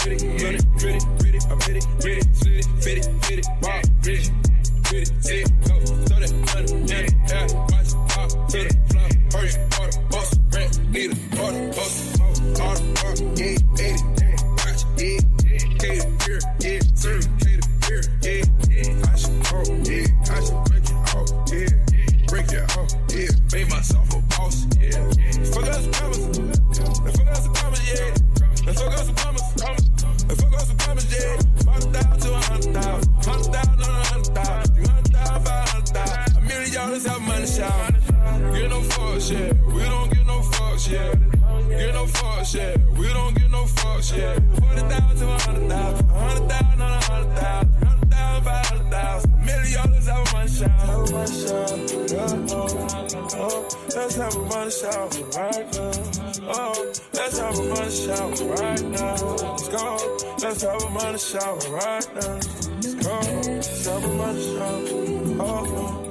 cops, 42.47 42.55
yeah. 42.55 42.75
We 42.97 43.07
don't 43.13 43.33
give 43.35 43.51
no 43.51 43.63
fucks, 43.63 44.17
yeah. 44.17 44.35
40,000 44.35 45.17
to 45.17 45.25
100,000, 45.25 46.07
100,000 46.07 46.81
on 46.81 46.91
100,000, 46.91 47.81
100,000 47.81 48.43
500,000, 48.43 49.45
million 49.45 49.89
dollars 49.89 50.07
out 50.09 50.27
a 50.27 50.33
money 50.33 50.49
shot. 50.49 50.69
Out 50.89 51.11
one 51.11 51.27
shot, 51.27 51.79
yeah, 52.11 52.55
oh, 52.55 52.67
oh. 53.37 53.67
Let's 53.95 54.15
have 54.15 54.35
a 54.35 54.39
money 54.39 54.71
shot 54.71 55.13
right 55.35 55.67
now. 55.73 55.91
Oh, 56.49 56.93
let's 57.13 57.37
have 57.39 57.57
a 57.57 57.63
money 57.63 57.91
shot 57.91 58.39
right 58.59 58.83
now. 58.83 59.15
Let's 59.35 59.67
go. 59.67 59.85
Let's 60.41 60.61
have 60.63 60.83
a 60.83 60.89
money 60.89 61.17
shot 61.17 61.67
right 61.69 62.07
now. 62.15 62.33
Let's 62.75 62.93
go. 62.95 63.19
Let's 63.47 63.85
have 63.85 64.03
a 64.03 64.07
money 64.07 64.41
shot. 64.43 64.81
Oh, 65.39 65.65
oh. 65.77 66.03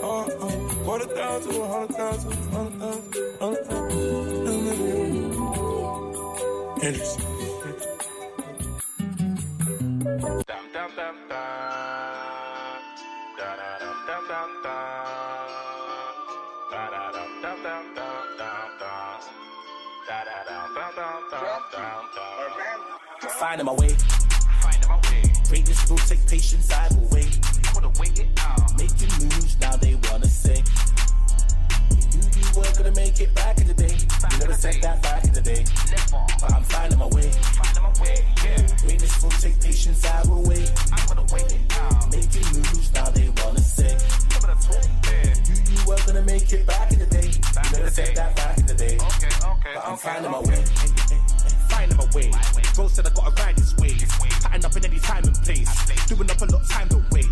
Oh, 0.00 0.26
oh, 0.40 0.48
40,000, 0.84 1.58
100,000, 1.58 2.52
100,000, 2.52 3.10
100,000, 3.40 4.44
100,000. 4.46 5.17
Elvis. 6.80 7.18
Finding 23.38 23.66
my 23.66 23.72
way. 23.72 23.96
Finding 24.60 24.88
my 24.88 24.96
way. 24.96 25.22
Break 25.48 25.64
this 25.64 25.90
rule, 25.90 25.98
take 25.98 26.26
patience, 26.28 26.70
I 26.70 26.88
will 26.94 27.08
wait. 27.10 27.38
Make 28.78 28.92
moves, 29.20 29.58
now 29.60 29.76
they 29.76 29.94
wanna 30.10 30.26
say. 30.26 30.62
You, 32.38 32.44
weren't 32.54 32.76
gonna 32.76 32.92
make 32.92 33.20
it 33.20 33.34
back 33.34 33.58
in 33.58 33.66
the 33.66 33.74
day. 33.74 33.96
You 34.30 34.38
never 34.38 34.54
said 34.54 34.80
that 34.82 35.02
back 35.02 35.24
in 35.24 35.32
the 35.32 35.40
day. 35.40 35.64
But 36.40 36.52
I'm 36.54 36.62
finding 36.62 36.98
my 36.98 37.06
way. 37.06 37.32
Greatness 38.78 39.22
will 39.22 39.30
take 39.30 39.60
patience, 39.60 40.04
I 40.06 40.22
will 40.28 40.42
wait. 40.44 40.70
I'm 40.92 41.08
gonna 41.08 41.26
wait 41.32 41.50
it 41.50 41.60
out. 41.82 42.10
Making 42.12 42.46
moves, 42.54 42.92
now 42.94 43.10
they 43.10 43.28
wanna 43.42 43.58
say. 43.58 43.98
You, 45.48 45.54
you 45.66 45.78
weren't 45.86 46.06
gonna 46.06 46.22
make 46.22 46.52
it 46.52 46.64
back 46.66 46.92
in 46.92 47.00
the 47.00 47.06
day. 47.06 47.26
You 47.26 47.76
never 47.76 47.90
said 47.90 48.14
that 48.14 48.36
back 48.36 48.58
in 48.58 48.66
the 48.66 48.74
day. 48.74 48.98
But 48.98 49.84
I'm 49.84 49.96
finding 49.96 50.30
my 50.30 50.40
way. 50.40 50.62
Finding 51.68 51.96
my 51.96 52.06
way. 52.14 52.30
Bro 52.74 52.88
said 52.88 53.06
I 53.06 53.10
gotta 53.10 53.42
ride 53.42 53.56
this 53.56 53.76
way. 53.78 53.96
Patting 54.42 54.64
up 54.64 54.76
in 54.76 54.84
any 54.84 55.00
time 55.00 55.24
and 55.24 55.34
place. 55.42 55.68
Doing 56.06 56.30
up 56.30 56.40
a 56.40 56.44
lot, 56.46 56.64
time 56.68 56.88
don't 56.88 57.10
wait. 57.10 57.26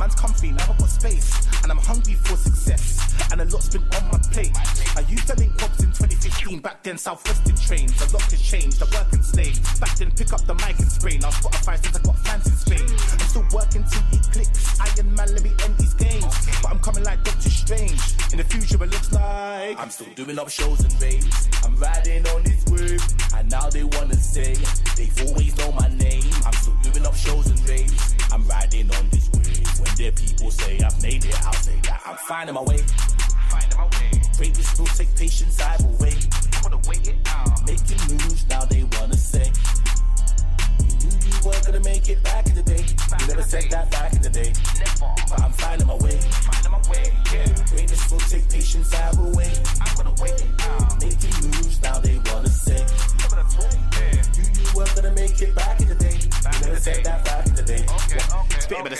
Man's 0.00 0.14
comfy, 0.14 0.50
now 0.52 0.64
I've 0.64 0.78
got 0.78 0.88
space. 0.88 1.28
And 1.62 1.70
I'm 1.70 1.76
hungry 1.76 2.14
for 2.14 2.34
success. 2.34 2.96
And 3.30 3.42
a 3.42 3.44
lot's 3.44 3.68
been 3.68 3.84
on 4.00 4.08
my 4.10 4.18
plate. 4.32 4.56
I 4.96 5.00
used 5.00 5.26
to 5.28 5.36
link 5.36 5.52
Bobs 5.58 5.84
in 5.84 5.92
2015. 5.92 6.60
Back 6.60 6.82
then, 6.82 6.96
Southwestern 6.96 7.54
trains. 7.54 8.00
A 8.00 8.10
lot 8.10 8.22
has 8.22 8.40
changed, 8.40 8.80
the 8.80 8.86
work 8.96 9.12
and 9.12 9.22
slave. 9.22 9.60
Back 9.78 9.94
then, 9.98 10.10
pick 10.12 10.32
up 10.32 10.40
the 10.46 10.54
mic 10.54 10.78
and 10.78 10.90
spray. 10.90 11.18
Now 11.18 11.28
Spotify 11.28 11.76
since 11.84 11.98
I 11.98 12.00
got 12.00 12.16
fans 12.20 12.46
in 12.46 12.56
Spain. 12.56 12.88
I'm 12.88 13.28
still 13.28 13.44
working 13.52 13.84
till 13.84 14.02
it 14.10 14.24
clicks. 14.32 14.80
Iron 14.80 15.14
Man, 15.14 15.28
let 15.34 15.44
me 15.44 15.52
end 15.64 15.76
these 15.76 15.92
games. 15.92 16.24
But 16.62 16.72
I'm 16.72 16.80
coming 16.80 17.04
like 17.04 17.22
Doctor 17.22 17.50
Strange. 17.50 18.00
In 18.32 18.38
the 18.38 18.44
future, 18.44 18.82
it 18.82 18.90
looks 18.90 19.12
like 19.12 19.78
I'm 19.78 19.90
still 19.90 20.08
doing 20.16 20.38
up 20.38 20.48
shows 20.48 20.80
and 20.80 20.96
raves. 21.02 21.48
I'm 21.62 21.76
riding 21.76 22.26
on 22.28 22.42
this 22.42 22.64
wave. 22.72 23.04
And 23.36 23.50
now 23.50 23.68
they 23.68 23.84
wanna 23.84 24.16
say 24.16 24.56
they've 24.96 25.28
always 25.28 25.54
known 25.58 25.74
my 25.76 25.88
name. 25.88 26.24
I'm 26.46 26.54
still 26.54 26.76
doing 26.82 27.04
up 27.04 27.14
shows 27.14 27.48
and 27.48 27.60
raves. 27.68 28.16
I'm 28.32 28.48
riding 28.48 28.90
on 28.96 29.10
this 29.10 29.28
wave. 29.34 29.69
Their 29.96 30.12
people 30.12 30.50
say 30.50 30.78
I've 30.80 31.02
made 31.02 31.24
it, 31.24 31.34
I'll 31.46 31.52
say 31.52 31.78
that 31.84 32.00
I'm 32.06 32.16
finding 32.16 32.54
my 32.54 32.62
way. 32.62 32.80
Greatness 34.36 34.78
will 34.78 34.86
take 34.86 35.14
patience, 35.16 35.60
I 35.60 35.76
will 35.82 35.96
wait. 36.00 36.26
Making 37.66 38.00
moves, 38.08 38.48
now 38.48 38.64
they 38.64 38.84
wanna 38.98 39.16
say. 39.16 39.52
You 40.80 41.08
knew 41.08 41.18
you 41.26 41.34
weren't 41.44 41.64
gonna 41.66 41.80
make 41.80 42.08
it 42.08 42.22
back 42.24 42.46
in 42.46 42.54
the 42.54 42.62
day. 42.62 42.84
You 43.20 43.26
never 43.28 43.42
said 43.42 43.64
that 43.70 43.90
back 43.90 44.14
in 44.14 44.22
the 44.22 44.30
day. 44.30 44.52
But 45.28 45.40
I'm 45.40 45.52
finding 45.52 45.86
my 45.86 45.96
way. 45.96 46.18
Greatness 47.70 48.10
will 48.10 48.18
take 48.20 48.48
patience, 48.48 48.94
I 48.94 49.10
will 49.20 49.32
wait. 49.36 49.69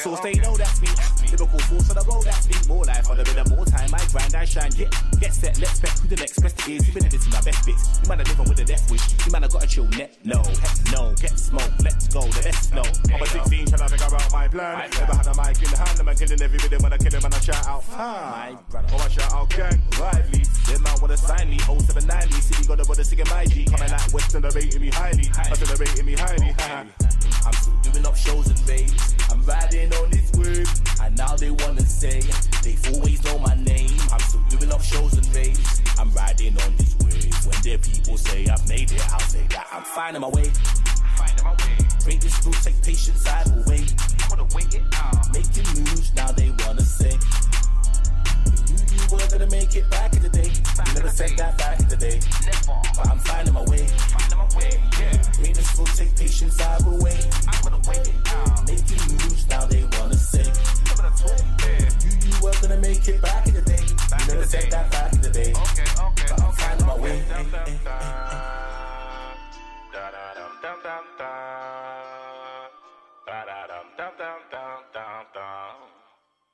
Course 0.03 0.21
they 0.21 0.35
know 0.35 0.57
that's 0.57 0.81
me. 0.81 0.89
Liverpool 1.31 1.61
force 1.61 1.91
on 1.91 1.97
the 1.97 2.05
road, 2.09 2.25
that's 2.25 2.49
me. 2.49 2.57
More 2.69 2.85
life 2.85 3.11
on 3.11 3.17
the 3.17 3.25
rhythm, 3.25 3.47
more 3.55 3.65
time. 3.65 3.91
I 3.93 4.01
grind, 4.09 4.35
I 4.35 4.45
shine. 4.45 4.71
Get, 4.73 4.95
get 5.21 5.35
set, 5.35 5.59
let's 5.61 5.81
bet 5.81 5.93
who 5.99 6.09
the 6.09 6.17
next 6.17 6.41
best 6.41 6.69
is. 6.69 6.89
Even 6.89 7.05
if 7.05 7.15
it's 7.15 7.29
my 7.31 7.41
best 7.41 7.67
bits. 7.67 8.01
You 8.03 8.09
man 8.09 8.21
are 8.21 8.25
living 8.25 8.49
with 8.49 8.61
a 8.61 8.65
death 8.65 8.91
wish. 8.91 9.05
You 9.27 9.33
man 9.33 9.43
have 9.43 9.53
got 9.53 9.65
a 9.65 9.69
chill 9.69 9.87
net. 9.99 10.17
No, 10.25 10.43
heck 10.43 10.77
no, 10.93 11.13
get 11.21 11.39
smoke, 11.39 11.73
let's 11.85 12.09
go. 12.09 12.23
The 12.23 12.43
best 12.43 12.73
no. 12.75 12.83
I'm 13.13 13.23
a 13.23 13.27
16 13.27 13.67
trying 13.67 13.83
to 13.83 13.89
figure 13.93 14.17
out 14.17 14.33
my 14.33 14.49
plan. 14.49 14.91
Never 14.91 15.15
had 15.15 15.27
a 15.29 15.35
mic 15.37 15.61
in 15.61 15.71
the 15.71 15.77
hand, 15.77 16.01
I'm 16.01 16.17
killing 16.17 16.43
every 16.43 16.59
rhythm 16.59 16.83
when 16.83 16.93
I 16.93 16.99
kill 16.99 17.13
him 17.13 17.25
and 17.25 17.35
I 17.35 17.41
shout 17.41 17.67
out. 17.69 17.85
Hi, 17.93 18.57
brother. 18.71 18.89
Oh, 18.93 19.05
I 19.05 19.09
shout 19.09 19.33
out 19.33 19.51
gang, 19.51 19.83
lively. 20.01 20.43
Them 20.67 20.83
man 20.83 20.97
wanna 21.01 21.17
sign 21.17 21.51
me, 21.51 21.59
0790. 21.59 22.41
City 22.41 22.65
got 22.65 22.81
a 22.81 22.85
brother 22.85 23.05
singing 23.05 23.29
my 23.29 23.45
G. 23.45 23.65
Coming 23.67 23.91
out 23.93 24.13
Western, 24.13 24.43
they're 24.43 24.53
rating 24.53 24.81
me 24.81 24.91
highly. 24.91 25.29
I 25.37 25.53
said 25.53 25.69
they're 25.69 25.77
rating 25.77 26.07
me 26.07 26.15
highly. 26.17 26.57
I'm 27.47 27.53
still 27.55 27.75
doing 27.83 28.07
up 28.07 28.17
shows 28.17 28.49
and 28.49 28.69
raves. 28.69 29.15
I'm 29.31 29.43
riding 29.45 29.93
on 29.95 30.11
this 30.11 30.31
wave, 30.35 30.69
and 31.03 31.17
now 31.17 31.37
they 31.37 31.51
wanna 31.51 31.83
say 31.83 32.23
they've 32.63 32.95
always 32.95 33.23
known 33.25 33.43
my 33.43 33.55
name. 33.55 33.91
I'm 34.13 34.21
still 34.21 34.43
doing 34.49 34.73
up 34.73 34.83
shows 34.83 35.15
and 35.15 35.27
raves. 35.35 35.81
I'm 35.99 36.11
riding 36.13 36.57
on 36.63 36.77
this 36.77 36.97
wave. 37.05 37.35
When 37.47 37.63
their 37.63 37.79
people 37.79 38.17
say 38.17 38.47
I've 38.47 38.67
made 38.69 38.91
it, 38.93 39.13
I'll 39.13 39.21
say 39.21 39.47
that 39.51 39.67
I'm 39.73 39.83
finding 39.83 40.23
my 40.23 40.29
way. 40.29 40.51
Finding 41.17 41.45
my 41.45 41.53
way. 41.53 41.77
Greatness 42.05 42.45
will 42.45 42.53
take 42.53 42.83
patience, 42.83 43.27
I 43.27 43.43
will 43.49 43.65
wait. 43.67 43.95
Wanna 44.29 44.47
wait 44.55 44.75
it 44.75 44.83
out. 44.95 45.33
Making 45.33 45.67
moves, 45.77 46.15
now 46.15 46.33
they 46.33 46.51
wanna 46.65 46.83
say. 46.83 47.19
You, 48.71 48.79
you 48.95 49.03
were 49.11 49.27
gonna 49.31 49.51
make 49.51 49.75
it 49.75 49.91
back 49.91 50.15
in 50.15 50.23
the 50.23 50.29
day. 50.29 50.51
You 50.87 50.95
never 50.95 51.11
said 51.11 51.37
that 51.37 51.59
back 51.59 51.81
in 51.81 51.89
the 51.89 51.97
day. 51.97 52.21
But 52.97 53.09
I'm 53.09 53.19
finding 53.19 53.55
my 53.55 53.65
way. 53.65 53.87
Finding 54.15 54.39
my 54.39 54.49
way, 54.57 54.79
yeah. 54.99 55.23
Greatness 55.37 55.77
will 55.77 55.87
take 55.87 56.15
patience, 56.17 56.61
I 56.61 56.79
will 56.87 57.03
wait. 57.03 57.27
I'm 57.49 57.63
gonna 57.65 57.83
wait 57.89 58.07
it 58.07 58.15
out. 58.31 58.67
Making 58.67 59.03
moves, 59.11 59.49
now 59.49 59.67
they 59.67 59.83
wanna 59.99 60.15
say. 60.15 60.47
You, 62.05 62.13
you 62.23 62.35
were 62.43 62.55
gonna 62.63 62.79
make 62.79 63.07
it 63.09 63.21
back 63.21 63.47
in 63.47 63.55
the 63.55 63.63
day. 63.63 63.83
You 63.83 64.35
never 64.35 64.47
said 64.47 64.71
that 64.71 64.91
back 64.91 65.13
in 65.13 65.21
the 65.21 65.31
day. 65.31 65.53
Okay, 65.53 65.89
okay, 65.99 66.27
but 66.31 66.41
I'm 66.41 66.53
finding 66.53 66.87
my 66.87 66.97
way. 66.97 67.25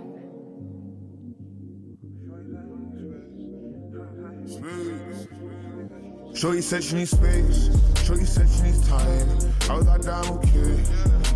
Shorty 6.36 6.60
said 6.60 6.84
she 6.84 6.94
needs 6.94 7.10
space. 7.10 7.70
Shorty 8.04 8.24
said 8.24 8.48
she 8.48 8.62
needs 8.62 8.88
time. 8.88 9.28
I 9.68 9.74
was 9.74 9.86
like, 9.86 10.02
damn, 10.02 10.32
okay. 10.34 10.84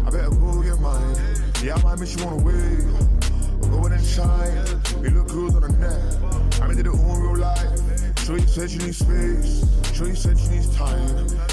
I 0.07 0.11
better 0.11 0.31
go 0.31 0.63
get 0.63 0.79
mine. 0.81 1.17
Yeah, 1.65 1.75
I 1.75 1.83
might 1.83 1.99
miss 1.99 2.17
you 2.17 2.25
on 2.27 2.39
the 2.39 2.45
way. 2.45 3.71
Go 3.71 3.87
in 3.87 3.93
and 3.93 4.05
shine. 4.05 5.03
We 5.03 5.09
look 5.09 5.27
good 5.29 5.55
on 5.57 5.63
the 5.63 5.69
net. 5.79 6.63
I 6.63 6.73
did 6.73 6.87
it 6.87 6.91
all 6.91 7.19
real 7.19 7.37
life. 7.39 7.94
Shorty 8.25 8.47
said 8.47 8.71
she 8.71 8.79
needs 8.79 8.97
space. 8.97 9.67
Shorty 9.93 10.15
said 10.15 10.39
she 10.39 10.49
needs 10.49 10.75
time. 10.75 10.99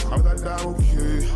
I 0.10 0.16
was 0.16 0.24
like, 0.24 0.38
damn, 0.38 0.68
okay. 0.68 1.28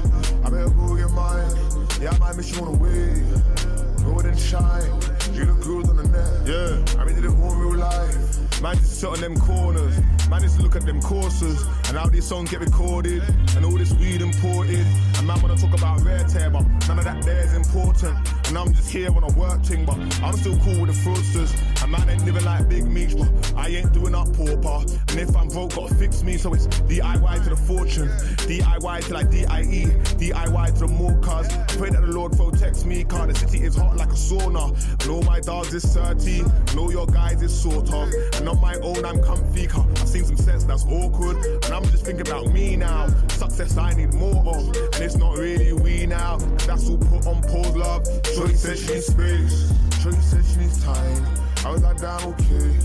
I 0.46 0.50
better 0.50 0.70
go 0.70 0.96
get 0.96 1.12
mine. 1.12 1.52
Yeah, 2.00 2.12
I 2.12 2.18
might 2.20 2.38
miss 2.38 2.56
you 2.56 2.62
on 2.62 2.72
the 2.72 2.78
way. 2.78 4.06
Go 4.06 4.18
in 4.22 4.28
and 4.28 4.40
shine. 4.40 4.90
You 5.34 5.44
look 5.44 5.62
good 5.62 5.90
on 5.90 5.98
the 5.98 6.04
net. 6.04 6.48
Yeah, 6.48 7.02
I 7.02 7.06
mean, 7.06 7.16
did 7.16 7.26
it 7.26 7.32
all 7.32 7.52
in 7.52 7.60
real 7.60 7.76
life. 7.76 8.45
Man 8.66 8.78
just 8.78 9.00
sit 9.00 9.10
on 9.10 9.22
them 9.22 9.40
corners. 9.40 9.96
Man 10.28 10.42
just 10.42 10.60
look 10.60 10.76
at 10.76 10.88
them 10.88 11.00
courses. 11.00 11.62
And 11.88 12.00
how 12.00 12.10
these 12.10 12.26
songs 12.26 12.50
get 12.50 12.62
recorded. 12.62 13.22
And 13.56 13.64
all 13.64 13.78
this 13.78 13.94
weed 13.94 14.22
imported. 14.22 14.88
And 15.18 15.28
man 15.28 15.40
wanna 15.40 15.56
talk 15.56 15.78
about 15.78 16.02
rare 16.02 16.24
tear, 16.24 16.50
but 16.50 16.66
none 16.88 16.98
of 16.98 17.06
that 17.06 17.22
there 17.22 17.42
is 17.42 17.54
important. 17.54 18.18
And 18.48 18.58
I'm 18.58 18.74
just 18.74 18.90
here 18.90 19.16
on 19.16 19.24
a 19.24 19.32
work 19.38 19.62
thing, 19.62 19.86
but 19.86 20.00
I'm 20.24 20.36
still 20.36 20.58
cool 20.62 20.82
with 20.82 20.96
the 20.96 20.98
fraudsters. 21.08 21.54
And 21.84 21.92
man 21.92 22.10
ain't 22.10 22.26
living 22.26 22.44
like 22.44 22.68
Big 22.68 22.88
Meech, 22.88 23.16
but 23.16 23.54
I 23.56 23.68
ain't 23.68 23.94
doing 23.94 24.16
up 24.16 24.34
pauper. 24.34 24.84
And 25.10 25.20
if 25.20 25.36
I'm 25.38 25.48
broke, 25.48 25.76
gotta 25.76 25.94
fix 25.94 26.24
me, 26.24 26.36
so 26.38 26.52
it's 26.56 26.66
DIY 26.66 27.44
to 27.44 27.50
the 27.52 27.56
fortune. 27.56 28.08
DIY 28.50 29.06
till 29.06 29.18
I 29.18 29.24
DIE. 29.26 29.86
DIY 30.18 30.74
to 30.74 30.80
the 30.80 30.88
more 30.88 31.16
cars. 31.20 31.48
Pray 31.78 31.92
that 31.92 32.02
the 32.02 32.08
Lord 32.08 32.36
protects 32.36 32.84
me, 32.84 33.04
car 33.04 33.28
the 33.28 33.36
city 33.36 33.62
is 33.62 33.76
hot 33.76 33.96
like 33.96 34.10
a 34.10 34.18
sauna. 34.18 34.74
And 35.04 35.12
all 35.12 35.22
my 35.22 35.40
dogs 35.40 35.72
is 35.72 35.86
30, 35.86 36.40
and 36.40 36.80
all 36.80 36.92
your 36.92 37.06
guys 37.06 37.44
is 37.44 37.54
sort 37.54 37.94
of. 37.94 38.10
And 38.34 38.55
my 38.62 38.76
own, 38.76 39.06
I'm 39.06 39.22
comfy. 39.22 39.68
I've 39.68 40.08
seen 40.08 40.26
some 40.26 40.38
sets 40.38 40.64
that's 40.64 40.86
awkward. 40.86 41.38
And 41.38 41.74
I'm 41.74 41.84
just 41.86 42.06
thinking 42.06 42.28
about 42.28 42.52
me 42.52 42.76
now. 42.76 43.08
Success 43.30 43.78
I 43.78 43.94
need 43.94 44.14
more 44.14 44.44
of. 44.46 44.68
And 44.68 45.04
it's 45.04 45.18
not 45.18 45.38
really 45.38 45.74
we 45.74 46.06
now. 46.06 46.38
That's 46.68 46.90
all 46.90 46.98
put 46.98 47.26
on 47.28 47.42
pause, 47.44 47.76
love. 47.76 48.06
Shorty 48.34 48.56
said 48.56 48.78
she 48.78 48.94
needs 48.94 49.08
space. 49.08 49.72
Shorty 50.02 50.18
said 50.22 50.46
she 50.46 50.60
needs 50.60 50.84
time. 50.84 51.26
I 51.66 51.72
was 51.72 51.82
like, 51.82 51.98
damn, 51.98 52.28
okay. 52.34 52.78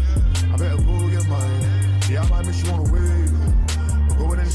I 0.52 0.56
better 0.56 0.76
go 0.76 1.08
get 1.10 1.28
mine. 1.28 2.00
Yeah, 2.08 2.22
I 2.22 2.28
might 2.30 2.46
miss 2.46 2.64
you 2.64 2.72
on 2.72 2.84
the 2.84 2.92
way. 2.92 4.16
Go 4.18 4.32
in 4.32 4.40
and. 4.40 4.50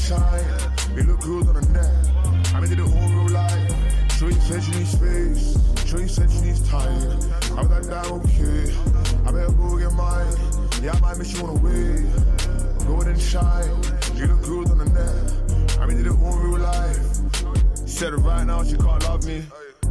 We 0.94 1.02
look 1.02 1.20
good 1.20 1.48
on 1.48 1.54
the 1.54 1.68
net. 1.72 2.54
I 2.54 2.60
did 2.60 2.72
it 2.72 2.80
all 2.80 3.08
real 3.08 3.28
life. 3.28 4.12
Shorty 4.12 4.34
said 4.40 4.62
she 4.62 4.70
needs 4.72 4.92
space. 4.92 5.58
Shorty 5.86 6.08
said 6.08 6.30
she 6.30 6.40
needs 6.40 6.68
time. 6.68 7.20
I 7.56 7.62
was 7.62 7.70
like, 7.70 7.86
damn, 7.86 8.12
okay. 8.12 8.72
I 9.26 9.32
better 9.32 9.52
go 9.52 9.78
get 9.78 9.92
mine. 9.92 10.65
Yeah, 10.86 10.92
I 10.92 11.00
might 11.00 11.18
miss 11.18 11.32
you 11.32 11.44
on 11.44 11.52
the 11.52 11.60
way. 11.66 12.86
Go 12.86 13.00
in 13.00 13.08
and 13.08 13.20
shine. 13.20 13.66
You 14.14 14.28
look 14.28 14.42
good 14.44 14.70
on 14.70 14.78
the 14.78 14.84
net. 14.84 15.80
I 15.80 15.86
mean, 15.86 15.96
did 15.96 16.06
it 16.06 16.12
all 16.12 16.38
real 16.38 16.60
life. 16.60 17.88
Said 17.88 18.14
right 18.14 18.46
now 18.46 18.62
she 18.62 18.76
can't 18.76 19.02
love 19.02 19.26
me. 19.26 19.42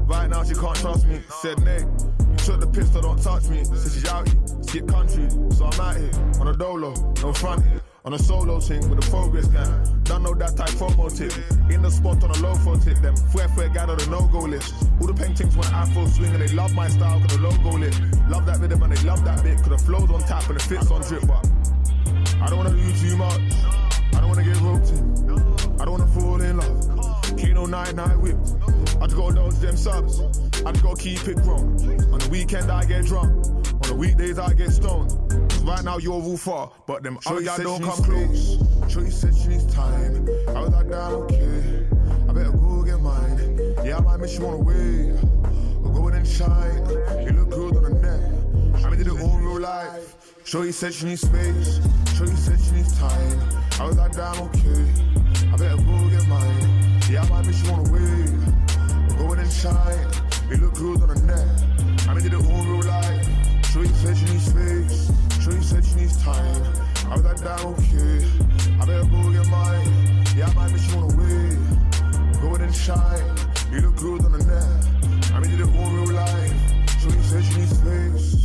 Right 0.07 0.29
now 0.29 0.45
she 0.45 0.53
can't 0.53 0.77
trust 0.77 1.05
me. 1.05 1.19
Said 1.41 1.59
Nate, 1.65 1.81
you 1.81 2.37
took 2.37 2.61
the 2.61 2.67
pistol, 2.67 3.01
don't 3.01 3.21
touch 3.21 3.49
me. 3.49 3.65
Said 3.65 3.91
she's 3.91 4.07
out 4.07 4.25
here, 4.25 4.37
skip 4.61 4.87
country, 4.87 5.29
so 5.51 5.65
I'm 5.65 5.81
out 5.81 5.97
here 5.97 6.11
on 6.39 6.47
a 6.47 6.55
dolo, 6.55 6.93
no 7.21 7.33
front 7.33 7.65
here. 7.65 7.81
On 8.05 8.13
a 8.13 8.19
solo 8.19 8.59
thing 8.59 8.87
with 8.87 9.03
a 9.03 9.09
progress 9.09 9.47
gang. 9.47 10.01
Don't 10.03 10.21
know 10.21 10.35
that 10.35 10.55
type 10.55 10.69
promo 10.77 11.09
tip. 11.09 11.33
In 11.71 11.81
the 11.81 11.89
spot 11.89 12.23
on 12.23 12.29
a 12.29 12.37
low 12.37 12.53
phone 12.53 12.79
tip. 12.79 12.99
Them 12.99 13.15
fue 13.15 13.41
fue 13.55 13.67
guy 13.69 13.81
on 13.81 13.97
the 13.97 14.05
no 14.11 14.27
go 14.27 14.45
list. 14.45 14.75
All 15.01 15.07
the 15.07 15.13
paintings 15.15 15.57
want 15.57 15.73
afro 15.73 16.05
swing 16.05 16.29
and 16.29 16.39
they 16.39 16.53
love 16.53 16.75
my 16.75 16.87
style 16.87 17.19
cause 17.19 17.35
the 17.35 17.41
logo 17.41 17.79
lit. 17.79 17.99
Love 18.29 18.45
that 18.45 18.59
rhythm 18.59 18.83
and 18.83 18.95
they 18.95 19.03
love 19.03 19.25
that 19.25 19.41
bit 19.41 19.57
cause 19.57 19.69
the 19.69 19.77
flow's 19.79 20.11
on 20.11 20.21
tap 20.21 20.47
and 20.49 20.59
the 20.59 20.63
fits 20.63 20.91
on 20.91 21.01
drip. 21.01 21.25
But 21.25 21.49
I 22.43 22.47
don't 22.47 22.57
wanna 22.59 22.77
do 22.77 22.93
too 22.93 23.17
much. 23.17 23.41
I 24.13 24.19
don't 24.21 24.29
wanna 24.29 24.43
get 24.43 24.61
roped 24.61 24.89
in. 24.93 25.81
I 25.81 25.85
don't 25.85 25.97
wanna 25.97 26.07
fall 26.13 26.39
in 26.41 26.57
love. 26.57 27.41
Kano 27.41 27.65
night 27.65 27.95
night 27.95 28.19
whipped. 28.19 28.53
I 29.01 29.07
just 29.07 29.17
gotta 29.17 29.33
dodge 29.33 29.57
them 29.57 29.75
subs. 29.75 30.21
I 30.61 30.71
just 30.71 30.83
gotta 30.83 31.01
keep 31.01 31.27
it 31.27 31.41
grown. 31.41 31.73
On 32.13 32.19
the 32.19 32.29
weekend 32.29 32.69
I 32.69 32.85
get 32.85 33.05
drunk. 33.07 33.33
On 33.33 33.87
the 33.89 33.95
weekdays 33.95 34.37
I 34.37 34.53
get 34.53 34.69
stoned. 34.69 35.44
Right 35.65 35.83
now 35.83 35.97
you're 35.97 36.13
all 36.13 36.37
far, 36.37 36.71
but 36.85 37.03
them 37.03 37.17
other 37.25 37.41
guys 37.41 37.59
don't 37.59 37.83
come 37.83 38.03
close. 38.03 38.57
Shorty 38.87 39.09
said 39.09 39.35
she 39.35 39.49
needs 39.49 39.73
time. 39.73 40.27
I 40.49 40.61
was 40.61 40.69
like, 40.69 40.89
damn, 40.89 41.13
okay. 41.23 41.87
I 42.29 42.33
better 42.33 42.51
go 42.51 42.83
get 42.83 43.01
mine. 43.01 43.75
Yeah, 43.83 43.97
I 43.97 44.01
might 44.01 44.17
miss 44.17 44.37
you 44.37 44.45
on 44.45 44.57
the 44.57 44.63
way. 44.63 45.93
Go 45.93 46.07
in 46.07 46.15
and 46.15 46.27
shine. 46.27 46.85
You 47.25 47.31
look 47.31 47.49
good 47.49 47.75
on 47.77 47.83
the 47.83 47.89
net. 48.01 48.85
I 48.85 48.95
did 48.95 49.07
it 49.07 49.21
all 49.21 49.37
real 49.37 49.59
life. 49.59 50.15
Shorty 50.45 50.71
said 50.71 50.93
she 50.93 51.05
needs 51.05 51.21
space. 51.21 51.79
Shorty 52.15 52.35
said 52.35 52.59
she 52.59 52.71
needs 52.71 52.97
time. 52.99 53.39
I 53.79 53.85
was 53.85 53.97
like, 53.97 54.11
damn, 54.13 54.39
okay. 54.43 54.85
I 55.51 55.57
better 55.57 55.77
go 55.77 56.09
get 56.09 56.27
mine. 56.27 57.01
Yeah, 57.09 57.23
I 57.23 57.29
might 57.29 57.45
miss 57.47 57.63
you 57.63 57.71
on 57.71 57.83
the 57.83 57.91
way. 57.91 59.17
Go 59.17 59.33
in 59.33 59.39
and 59.39 59.51
shine. 59.51 60.07
You 60.49 60.57
look 60.57 60.75
good 60.75 61.01
on 61.01 61.09
the 61.09 61.21
net. 61.21 62.07
I 62.07 62.13
did 62.19 62.33
it 62.33 62.35
all 62.35 62.65
real 62.65 62.83
life. 62.83 63.65
Shorty 63.65 63.89
said 63.89 64.15
she 64.17 64.25
needs 64.25 64.45
space. 64.45 65.14
Shorty 65.45 65.61
said 65.61 65.85
she 65.85 65.93
needs 65.93 66.23
time. 66.23 66.63
I 67.05 67.13
was 67.13 67.23
like, 67.23 67.37
damn, 67.37 67.67
okay. 67.67 68.25
I 68.81 68.85
better 68.87 69.05
go 69.05 69.31
get 69.31 69.47
mine. 69.47 70.25
Yeah, 70.35 70.47
I 70.47 70.53
might 70.55 70.71
miss 70.71 70.91
you 70.91 70.97
on 70.97 71.07
the 71.07 71.17
way. 71.17 72.41
Go 72.41 72.55
in 72.55 72.61
and 72.61 72.73
shine. 72.73 73.37
You 73.71 73.81
look 73.81 73.95
good 73.95 74.25
on 74.25 74.31
the 74.31 74.43
net. 74.43 75.33
I 75.35 75.39
mean, 75.39 75.51
did 75.51 75.59
it 75.59 75.75
all 75.77 75.91
real 75.91 76.13
life. 76.13 76.99
Shorty 76.99 77.21
said 77.21 77.43
she 77.43 77.59
needs 77.59 77.77
space. 77.77 78.44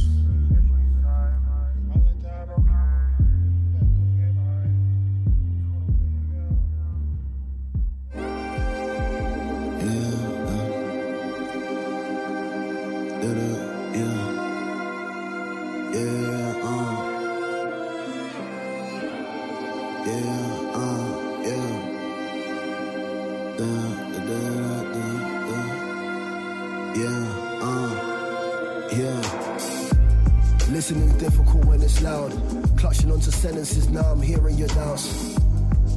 Loud. 32.03 32.33
Clutching 32.79 33.11
onto 33.11 33.31
sentences, 33.31 33.89
now 33.89 34.03
I'm 34.03 34.23
hearing 34.23 34.57
your 34.57 34.69
doubts. 34.69 35.37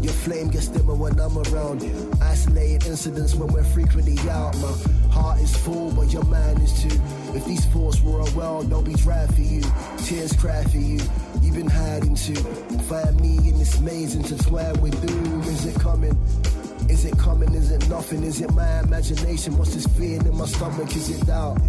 Your 0.01 0.11
flame 0.11 0.49
gets 0.49 0.67
dimmer 0.67 0.95
when 0.95 1.17
I'm 1.19 1.37
around. 1.37 1.81
Isolated 2.21 2.85
incidents 2.87 3.35
when 3.35 3.53
we're 3.53 3.63
frequently 3.63 4.17
out. 4.29 4.53
My 4.57 4.73
heart 5.09 5.39
is 5.39 5.55
full, 5.55 5.91
but 5.91 6.11
your 6.11 6.25
mind 6.25 6.61
is 6.61 6.73
too. 6.81 6.99
If 7.33 7.45
these 7.45 7.65
thoughts 7.67 8.01
were 8.01 8.19
a 8.19 8.31
world, 8.31 8.69
they'll 8.69 8.81
be 8.81 8.95
dry 8.95 9.25
for 9.27 9.41
you. 9.41 9.61
Tears 9.99 10.33
cry 10.33 10.63
for 10.65 10.77
you. 10.77 10.99
You've 11.41 11.55
been 11.55 11.69
hiding 11.69 12.15
too. 12.15 12.35
Find 12.89 13.19
me 13.21 13.37
in 13.49 13.57
this 13.57 13.79
maze 13.79 14.15
intertwined 14.15 14.81
with 14.81 14.99
doom. 15.07 15.41
Is 15.43 15.65
it 15.65 15.79
coming? 15.79 16.17
Is 16.89 17.05
it 17.05 17.17
coming? 17.17 17.53
Is 17.53 17.71
it 17.71 17.87
nothing? 17.87 18.23
Is 18.23 18.41
it 18.41 18.53
my 18.53 18.81
imagination? 18.81 19.57
What's 19.57 19.73
this 19.73 19.87
feeling 19.97 20.27
in 20.27 20.37
my 20.37 20.45
stomach? 20.45 20.93
Is 20.95 21.09
it 21.09 21.25
doubt? 21.25 21.61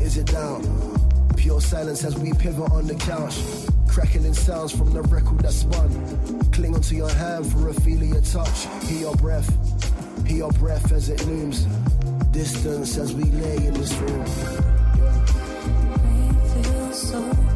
Is 0.00 0.16
it 0.16 0.26
doubt? 0.26 0.93
Pure 1.36 1.60
silence 1.60 2.04
as 2.04 2.16
we 2.18 2.32
pivot 2.32 2.70
on 2.70 2.86
the 2.86 2.94
couch. 2.94 3.38
Crackling 3.88 4.34
sounds 4.34 4.72
from 4.72 4.92
the 4.92 5.02
record 5.02 5.40
that 5.40 5.52
spun. 5.52 5.90
Cling 6.52 6.74
onto 6.74 6.96
your 6.96 7.10
hand 7.10 7.46
for 7.52 7.68
a 7.68 7.74
feel 7.74 8.02
of 8.02 8.08
your 8.08 8.20
touch. 8.22 8.66
Hear 8.86 9.00
your 9.00 9.16
breath, 9.16 9.48
hear 10.26 10.38
your 10.38 10.52
breath 10.52 10.92
as 10.92 11.08
it 11.08 11.24
looms. 11.26 11.66
Distance 12.32 12.96
as 12.98 13.14
we 13.14 13.24
lay 13.24 13.56
in 13.56 13.74
this 13.74 13.92
room. 13.94 14.24
feel 16.62 16.92
so 16.92 17.53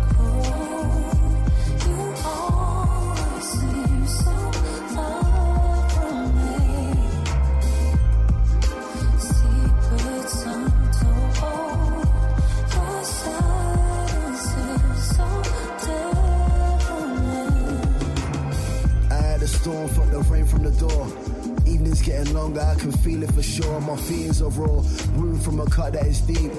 Evenings 21.98 22.02
getting 22.02 22.34
longer, 22.34 22.60
I 22.60 22.74
can 22.74 22.92
feel 22.92 23.22
it 23.22 23.32
for 23.32 23.42
sure. 23.42 23.80
My 23.80 23.96
feelings 23.96 24.42
are 24.42 24.50
raw, 24.50 24.82
wound 25.16 25.42
from 25.42 25.60
a 25.60 25.66
cut 25.66 25.92
that 25.94 26.06
is 26.06 26.20
deep. 26.20 26.52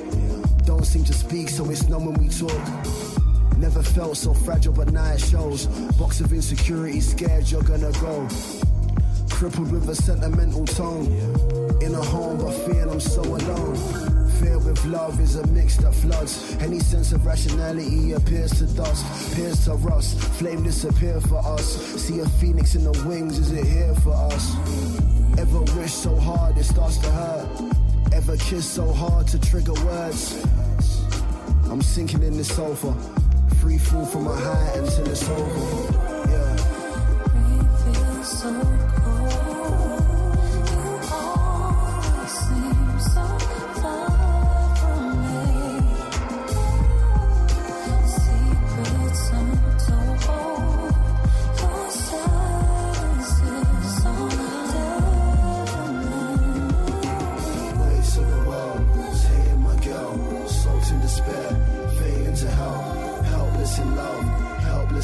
Don't 0.66 0.86
seem 0.86 1.04
to 1.06 1.14
speak, 1.14 1.50
so 1.50 1.70
it's 1.70 1.88
numb 1.88 2.06
when 2.06 2.16
we 2.16 2.30
talk. 2.30 2.52
Never 3.58 3.84
felt 3.84 4.18
so 4.18 4.34
fragile, 4.34 4.74
but 4.74 4.92
now 4.92 5.12
it 5.12 5.20
shows. 5.20 5.68
Box 5.98 6.22
of 6.22 6.32
insecurity, 6.34 7.02
scared 7.02 7.50
you're 7.50 7.64
gonna 7.64 7.92
go. 8.02 8.28
Crippled 9.30 9.72
with 9.72 9.90
a 9.90 9.96
sentimental 9.96 10.66
tone. 10.66 11.08
In 11.82 11.94
a 11.94 12.04
home, 12.04 12.38
but 12.38 12.54
feel 12.66 12.90
I'm 12.90 13.00
so 13.00 13.22
alone. 13.22 14.09
Fear 14.40 14.60
with 14.60 14.86
love 14.86 15.20
is 15.20 15.36
a 15.36 15.46
mix 15.48 15.76
that 15.78 15.94
floods. 15.94 16.56
Any 16.62 16.80
sense 16.80 17.12
of 17.12 17.26
rationality 17.26 18.14
appears 18.14 18.52
to 18.60 18.68
dust, 18.74 19.34
appears 19.34 19.66
to 19.66 19.74
rust. 19.74 20.18
Flame 20.40 20.64
disappear 20.64 21.20
for 21.20 21.40
us. 21.40 21.66
See 22.02 22.20
a 22.20 22.26
phoenix 22.26 22.76
in 22.76 22.86
the 22.86 23.04
wings, 23.06 23.38
is 23.38 23.52
it 23.52 23.66
here 23.66 23.94
for 23.96 24.14
us? 24.14 24.56
Ever 25.38 25.60
wish 25.78 25.92
so 25.92 26.16
hard 26.16 26.58
it 26.58 26.64
starts 26.64 26.98
to 27.00 27.12
hurt? 27.12 27.48
Ever 28.14 28.38
kiss 28.38 28.66
so 28.66 28.94
hard 28.94 29.28
to 29.28 29.40
trigger 29.40 29.74
words? 29.86 30.42
I'm 31.70 31.82
sinking 31.82 32.24
in 32.24 32.38
the 32.38 32.46
sofa. 32.46 32.94
Free 33.60 33.78
fall 33.78 34.06
from 34.06 34.28
a 34.28 34.36
high 34.36 34.72
until 34.76 35.10
it's 35.10 35.30
over. 35.30 36.30
Yeah. 36.32 36.50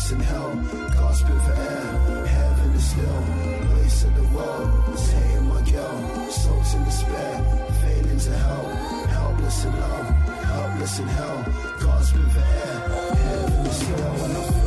Helpless 0.05 0.11
in 0.11 0.19
hell, 0.19 0.55
gasping 0.93 1.39
for 1.39 1.53
air, 1.53 2.25
heaven 2.25 2.71
is 2.75 2.85
still. 2.85 3.75
Waves 3.75 4.03
of 4.03 4.15
the 4.15 4.23
world, 4.35 4.99
hating 4.99 5.47
my 5.47 5.61
girl, 5.71 6.29
soaked 6.29 6.75
in 6.75 6.83
despair, 6.83 7.67
fading 7.81 8.19
to 8.19 8.31
hell, 8.37 8.65
helpless 9.07 9.65
in 9.65 9.71
love, 9.71 10.05
helpless 10.43 10.99
in 10.99 11.07
hell, 11.07 11.45
gasping 11.81 12.29
for 12.29 12.39
air, 12.39 12.89
heaven 13.15 13.65
is 13.65 13.75
still. 13.75 14.64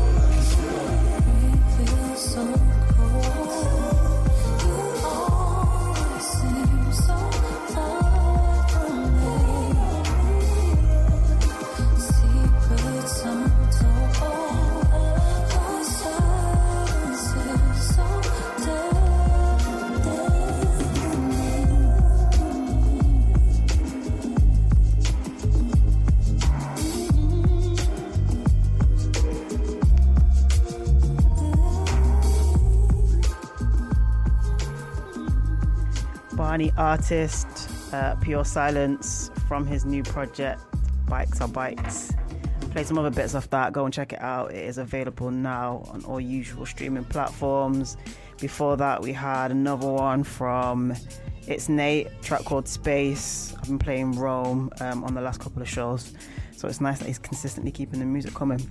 Artist, 36.88 37.46
uh, 37.92 38.14
Pure 38.14 38.46
Silence 38.46 39.30
from 39.46 39.66
his 39.66 39.84
new 39.84 40.02
project, 40.02 40.62
Bikes 41.06 41.38
Are 41.42 41.46
Bikes. 41.48 42.14
Play 42.70 42.82
some 42.82 42.96
other 42.96 43.10
bits 43.10 43.34
off 43.34 43.50
that. 43.50 43.74
Go 43.74 43.84
and 43.84 43.92
check 43.92 44.14
it 44.14 44.22
out. 44.22 44.52
It 44.52 44.64
is 44.64 44.78
available 44.78 45.30
now 45.30 45.82
on 45.92 46.02
all 46.06 46.18
usual 46.18 46.64
streaming 46.64 47.04
platforms. 47.04 47.98
Before 48.40 48.78
that, 48.78 49.02
we 49.02 49.12
had 49.12 49.50
another 49.50 49.86
one 49.86 50.24
from 50.24 50.94
It's 51.46 51.68
Nate, 51.68 52.08
track 52.22 52.46
called 52.46 52.66
Space. 52.66 53.54
I've 53.58 53.66
been 53.66 53.78
playing 53.78 54.12
Rome 54.12 54.70
um, 54.80 55.04
on 55.04 55.12
the 55.12 55.20
last 55.20 55.40
couple 55.40 55.60
of 55.60 55.68
shows, 55.68 56.14
so 56.56 56.68
it's 56.68 56.80
nice 56.80 57.00
that 57.00 57.06
he's 57.06 57.18
consistently 57.18 57.70
keeping 57.70 57.98
the 57.98 58.06
music 58.06 58.32
coming. 58.32 58.66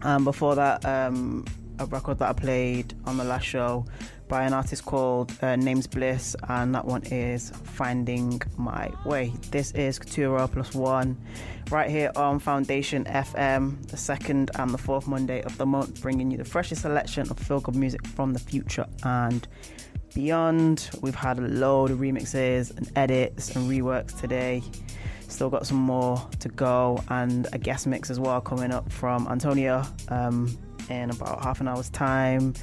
Um, 0.00 0.24
before 0.24 0.54
that, 0.54 0.86
um, 0.86 1.44
a 1.78 1.84
record 1.84 2.18
that 2.20 2.30
I 2.30 2.32
played 2.32 2.94
on 3.04 3.18
the 3.18 3.24
last 3.24 3.44
show 3.44 3.84
by 4.28 4.44
an 4.44 4.52
artist 4.52 4.84
called 4.84 5.32
uh, 5.42 5.56
Names 5.56 5.86
Bliss, 5.86 6.34
and 6.48 6.74
that 6.74 6.84
one 6.84 7.02
is 7.04 7.50
Finding 7.50 8.40
My 8.56 8.90
Way. 9.04 9.32
This 9.50 9.72
is 9.72 9.98
Couture 9.98 10.48
Plus 10.48 10.74
One, 10.74 11.16
right 11.70 11.90
here 11.90 12.10
on 12.16 12.38
Foundation 12.38 13.04
FM, 13.04 13.86
the 13.88 13.96
second 13.96 14.50
and 14.58 14.70
the 14.70 14.78
fourth 14.78 15.06
Monday 15.06 15.42
of 15.42 15.56
the 15.58 15.66
month, 15.66 16.00
bringing 16.00 16.30
you 16.30 16.38
the 16.38 16.44
freshest 16.44 16.82
selection 16.82 17.30
of 17.30 17.38
feel 17.38 17.60
good 17.60 17.76
music 17.76 18.06
from 18.06 18.32
the 18.32 18.38
future 18.38 18.86
and 19.04 19.46
beyond. 20.14 20.90
We've 21.00 21.14
had 21.14 21.38
a 21.38 21.42
load 21.42 21.90
of 21.90 21.98
remixes 21.98 22.76
and 22.76 22.90
edits 22.96 23.54
and 23.54 23.70
reworks 23.70 24.18
today. 24.20 24.62
Still 25.28 25.50
got 25.50 25.66
some 25.66 25.78
more 25.78 26.24
to 26.40 26.48
go, 26.48 27.02
and 27.08 27.46
a 27.52 27.58
guest 27.58 27.86
mix 27.86 28.10
as 28.10 28.20
well 28.20 28.40
coming 28.40 28.72
up 28.72 28.90
from 28.92 29.26
Antonia 29.28 29.86
um, 30.08 30.56
in 30.90 31.10
about 31.10 31.42
half 31.42 31.60
an 31.60 31.68
hour's 31.68 31.90
time. 31.90 32.54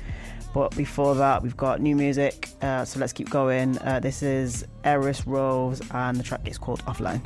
But 0.53 0.75
before 0.75 1.15
that, 1.15 1.43
we've 1.43 1.55
got 1.55 1.79
new 1.79 1.95
music, 1.95 2.49
uh, 2.61 2.83
so 2.83 2.99
let's 2.99 3.13
keep 3.13 3.29
going. 3.29 3.77
Uh, 3.79 3.99
this 3.99 4.23
is 4.23 4.65
Eris 4.83 5.27
Rose, 5.27 5.81
and 5.91 6.17
the 6.17 6.23
track 6.23 6.47
is 6.47 6.57
called 6.57 6.83
Offline. 6.85 7.21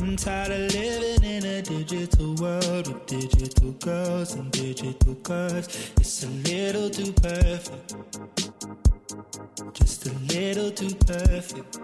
I'm 0.00 0.16
tired 0.16 0.52
of 0.52 0.74
living 0.74 1.24
in 1.24 1.44
a 1.44 1.60
digital 1.60 2.34
world 2.36 2.88
with 2.88 3.06
digital 3.06 3.72
girls 3.72 4.34
and 4.34 4.50
digital. 4.50 5.16
It's 5.28 6.22
a 6.22 6.28
little 6.28 6.88
too 6.88 7.12
perfect. 7.12 7.94
Just 9.74 10.06
a 10.06 10.12
little 10.34 10.70
too 10.70 10.94
perfect. 11.04 11.78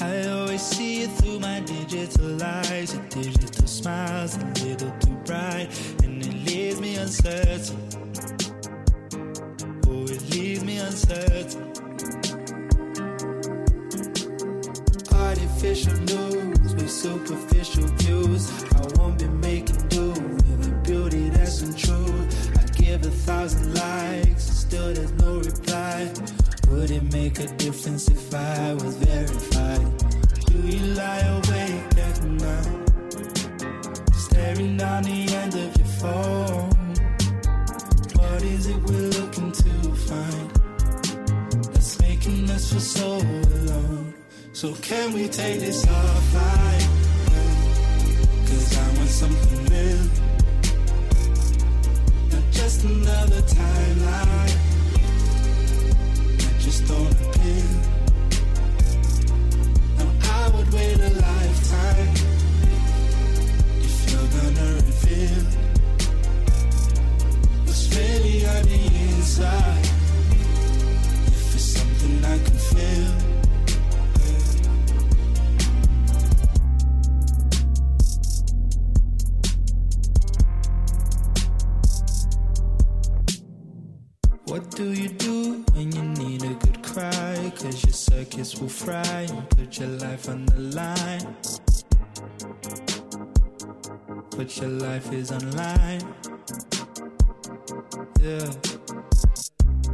I 0.00 0.28
always 0.28 0.62
see 0.62 1.02
it 1.02 1.10
through 1.12 1.40
my 1.40 1.60
digital 1.60 2.42
eyes. 2.42 2.94
Your 2.94 3.04
digital 3.08 3.66
smiles 3.66 4.36
a 4.36 4.44
little 4.64 4.90
too 4.98 5.16
bright, 5.24 5.68
and 6.02 6.24
it 6.24 6.34
leaves 6.46 6.80
me 6.80 6.96
uncertain. 6.96 7.78
Oh, 9.86 10.04
it 10.04 10.22
leaves 10.30 10.64
me 10.64 10.78
uncertain. 10.78 11.72
Artificial 15.12 15.94
news 16.00 16.74
with 16.74 16.90
superficial 16.90 17.86
views. 17.98 18.50
I 18.74 18.86
won't 18.98 19.18
be 19.18 19.28
making 19.28 19.88
do 19.88 20.10
with 20.10 20.68
a 20.68 20.80
beauty 20.82 21.28
that's 21.28 21.62
untrue. 21.62 22.28
I 22.58 22.64
give 22.72 23.06
a 23.06 23.10
thousand 23.10 23.74
likes, 23.74 24.48
and 24.48 24.56
still 24.56 24.92
there's 24.92 25.12
no 25.12 25.38
reply. 25.38 26.12
Would 26.74 26.90
it 26.90 27.12
make 27.12 27.38
a 27.38 27.46
difference 27.56 28.08
if 28.08 28.34
I 28.34 28.74
was 28.74 28.96
verified? 28.96 29.86
Do 30.46 30.58
you 30.66 30.84
lie 30.94 31.20
awake 31.38 31.98
at 32.08 32.24
night? 32.24 32.90
Staring 34.12 34.76
down 34.76 35.04
the 35.04 35.34
end 35.40 35.54
of 35.54 35.76
your 35.78 35.90
phone. 36.00 36.70
What 38.18 38.42
is 38.42 38.66
it 38.66 38.76
we're 38.82 39.08
looking 39.18 39.52
to 39.52 39.70
find? 40.08 40.50
That's 41.72 42.00
making 42.00 42.50
us 42.50 42.72
feel 42.72 42.80
so 42.80 43.18
alone. 43.18 44.14
So 44.52 44.74
can 44.74 45.12
we 45.12 45.28
take 45.28 45.60
this 45.60 45.86
offline? 45.86 46.88
Cause 48.48 48.78
I 48.78 48.96
want 48.96 49.10
something 49.10 49.64
real. 49.66 50.04
Not 52.32 52.50
just 52.50 52.82
another 52.82 53.42
timeline. 53.42 54.73
Just 56.74 56.88
don't 56.88 57.12
appeal. 57.22 57.70
Now 59.96 60.10
I 60.22 60.50
would 60.56 60.72
wait 60.72 60.98
a 60.98 61.10
lifetime 61.20 62.14
if 63.80 64.10
you're 64.10 64.30
gonna 64.34 64.74
reveal 64.74 65.44
what's 67.64 67.96
really 67.96 68.46
on 68.46 68.62
the 68.64 68.82
inside. 69.06 69.86
If 71.28 71.54
it's 71.54 71.62
something 71.62 72.24
I 72.24 72.38
can 72.38 72.58
feel. 72.58 73.33
Circuits 88.34 88.60
will 88.60 88.68
fry 88.68 89.26
and 89.30 89.50
put 89.50 89.78
your 89.78 89.88
life 89.88 90.28
on 90.28 90.44
the 90.46 90.60
line. 90.74 91.36
But 94.36 94.56
your 94.56 94.70
life 94.70 95.12
is 95.12 95.30
online. 95.30 96.02
Yeah. 98.20 98.50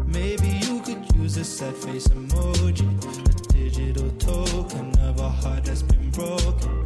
Maybe 0.06 0.48
you 0.66 0.80
could 0.80 1.14
use 1.16 1.36
a 1.36 1.44
sad 1.44 1.74
face 1.76 2.08
emoji, 2.08 2.88
a 3.28 3.52
digital 3.52 4.10
token 4.12 4.98
of 5.00 5.20
a 5.20 5.28
heart 5.28 5.64
that's 5.64 5.82
been 5.82 6.10
broken. 6.10 6.84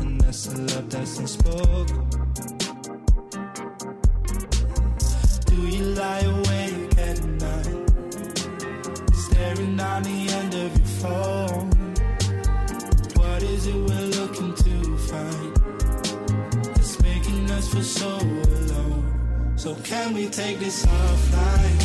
And 0.00 0.20
that's 0.20 0.46
a 0.46 0.56
love 0.58 0.90
that's 0.90 1.18
unspoken. 1.18 2.05
Can 19.86 20.12
we 20.14 20.26
take 20.26 20.58
this 20.58 20.84
offline? 20.84 21.78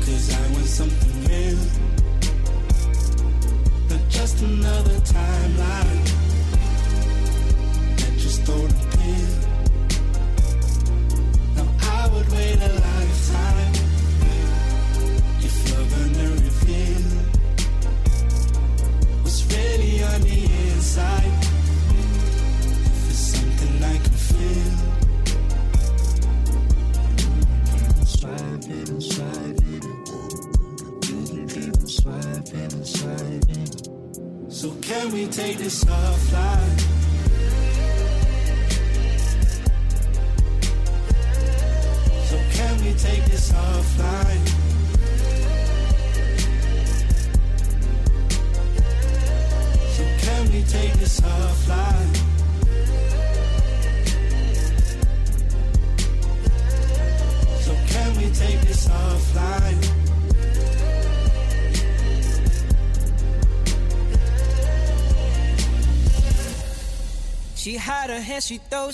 Cause 0.00 0.34
I 0.34 0.52
want 0.52 0.66
something 0.66 1.24
real. 1.24 1.58
Not 3.88 4.08
just 4.10 4.42
another 4.42 4.98
timeline. 5.00 5.43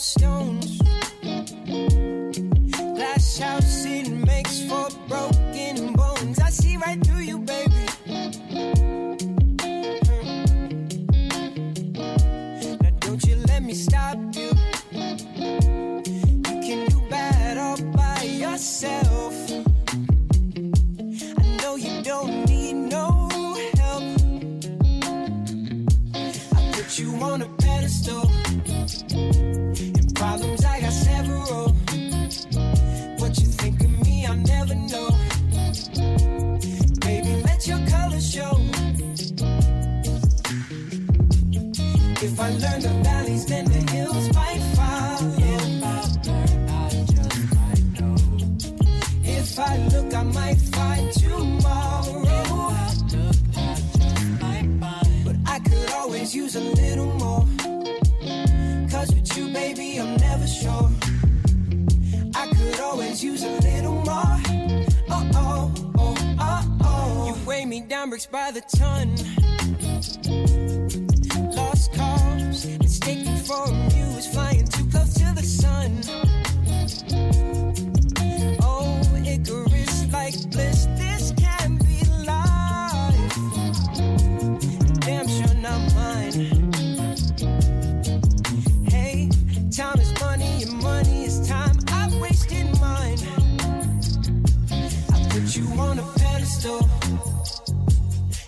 Hand, 0.00 0.39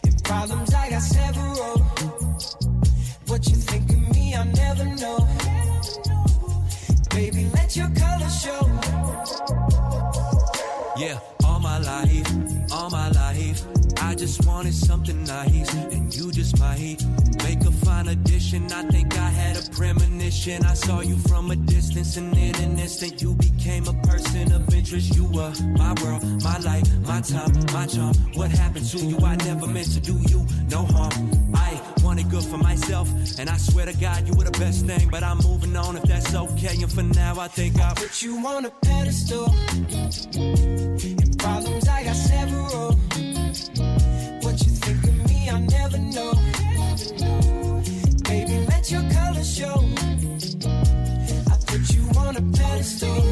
And 0.05 0.25
problems, 0.25 0.75
I 0.75 0.91
got 0.91 1.03
several. 1.03 1.79
What 3.27 3.49
you 3.49 3.57
think 3.57 3.91
of 3.91 4.15
me, 4.15 4.35
I'll 4.35 4.45
never 4.45 4.85
know. 4.85 5.29
Baby, 7.11 7.51
let 7.55 7.77
your 7.77 7.91
colors 7.91 8.43
show. 8.43 8.63
Yeah, 10.97 11.19
all 11.45 11.61
my 11.61 11.79
life, 11.79 12.31
all 12.73 12.91
my 12.91 13.09
life. 13.11 13.63
I 14.01 14.15
just 14.15 14.47
wanted 14.47 14.75
something 14.75 15.25
nice, 15.25 15.75
and 15.75 16.15
you 16.15 16.31
just 16.31 16.59
might 16.59 17.02
addition. 18.09 18.71
I 18.73 18.83
think 18.85 19.17
I 19.17 19.29
had 19.29 19.57
a 19.57 19.71
premonition. 19.71 20.65
I 20.65 20.75
saw 20.75 21.01
you 21.01 21.17
from 21.29 21.51
a 21.51 21.57
distance, 21.57 22.17
and 22.17 22.37
in 22.37 22.55
an 22.57 22.79
instant, 22.79 23.21
you 23.23 23.35
became 23.35 23.87
a 23.87 23.95
person 24.07 24.53
of 24.53 24.73
interest. 24.75 25.15
You 25.17 25.25
were 25.25 25.53
my 25.77 25.95
world, 26.03 26.23
my 26.43 26.59
life, 26.59 26.89
my 27.07 27.21
time, 27.21 27.53
my 27.73 27.87
charm. 27.87 28.15
What 28.35 28.51
happened 28.51 28.87
to 28.91 28.99
you? 28.99 29.19
I 29.19 29.37
never 29.37 29.67
meant 29.67 29.93
to 29.93 30.01
do 30.01 30.19
you 30.29 30.47
no 30.71 30.85
harm. 30.87 31.31
I 31.55 31.81
wanted 32.03 32.31
good 32.31 32.45
for 32.45 32.59
myself, 32.59 33.09
and 33.39 33.49
I 33.49 33.57
swear 33.59 33.87
to 33.87 33.97
God, 33.99 34.27
you 34.27 34.35
were 34.35 34.45
the 34.45 34.59
best 34.59 34.87
thing. 34.87 35.09
But 35.11 35.23
I'm 35.23 35.39
moving 35.39 35.77
on 35.77 35.97
if 35.97 36.05
that's 36.05 36.35
okay. 36.35 36.77
And 36.81 36.91
for 36.91 37.03
now, 37.03 37.39
I 37.39 37.49
think 37.49 37.79
I'll 37.81 37.95
put 37.95 38.23
you 38.23 38.39
on 38.47 38.65
a 38.65 38.71
pedestal. 38.71 39.53
On 52.83 53.32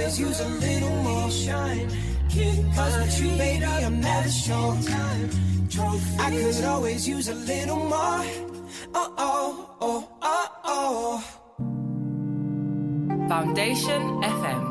always 0.00 0.18
use 0.18 0.40
a 0.40 0.48
little 0.48 0.96
more. 1.02 1.30
Shine. 1.30 1.88
Cause 2.74 2.96
with 2.96 3.20
you, 3.20 3.30
baby, 3.36 3.64
I'm 3.64 4.00
never 4.00 4.28
sure. 4.28 4.78
I 6.18 6.30
could 6.30 6.64
always 6.64 7.06
use 7.06 7.28
a 7.28 7.34
little 7.34 7.76
more. 7.76 8.24
Oh, 8.94 9.14
oh, 9.18 9.76
oh, 9.80 10.08
oh, 10.22 10.48
oh. 10.64 11.22
Foundation 13.28 14.22
FM. 14.22 14.66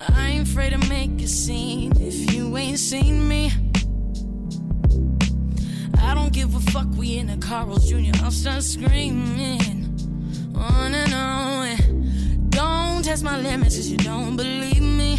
I 0.00 0.28
ain't 0.28 0.48
afraid 0.48 0.70
to 0.70 0.78
make 0.88 1.20
a 1.22 1.26
scene 1.26 1.92
if 2.00 2.32
you 2.32 2.56
ain't 2.56 2.78
seen 2.78 3.28
me. 3.28 3.67
Don't 6.28 6.34
give 6.34 6.54
a 6.56 6.60
fuck, 6.72 6.86
we 6.94 7.16
in 7.16 7.30
a 7.30 7.38
Carl's 7.38 7.88
Jr. 7.88 8.12
I'll 8.22 8.30
start 8.30 8.62
screaming 8.62 9.62
on 10.54 10.92
and 10.92 11.14
on. 11.14 12.50
Don't 12.50 13.02
test 13.02 13.24
my 13.24 13.40
limits 13.40 13.78
if 13.78 13.86
you 13.86 13.96
don't 13.96 14.36
believe 14.36 14.82
me. 14.82 15.14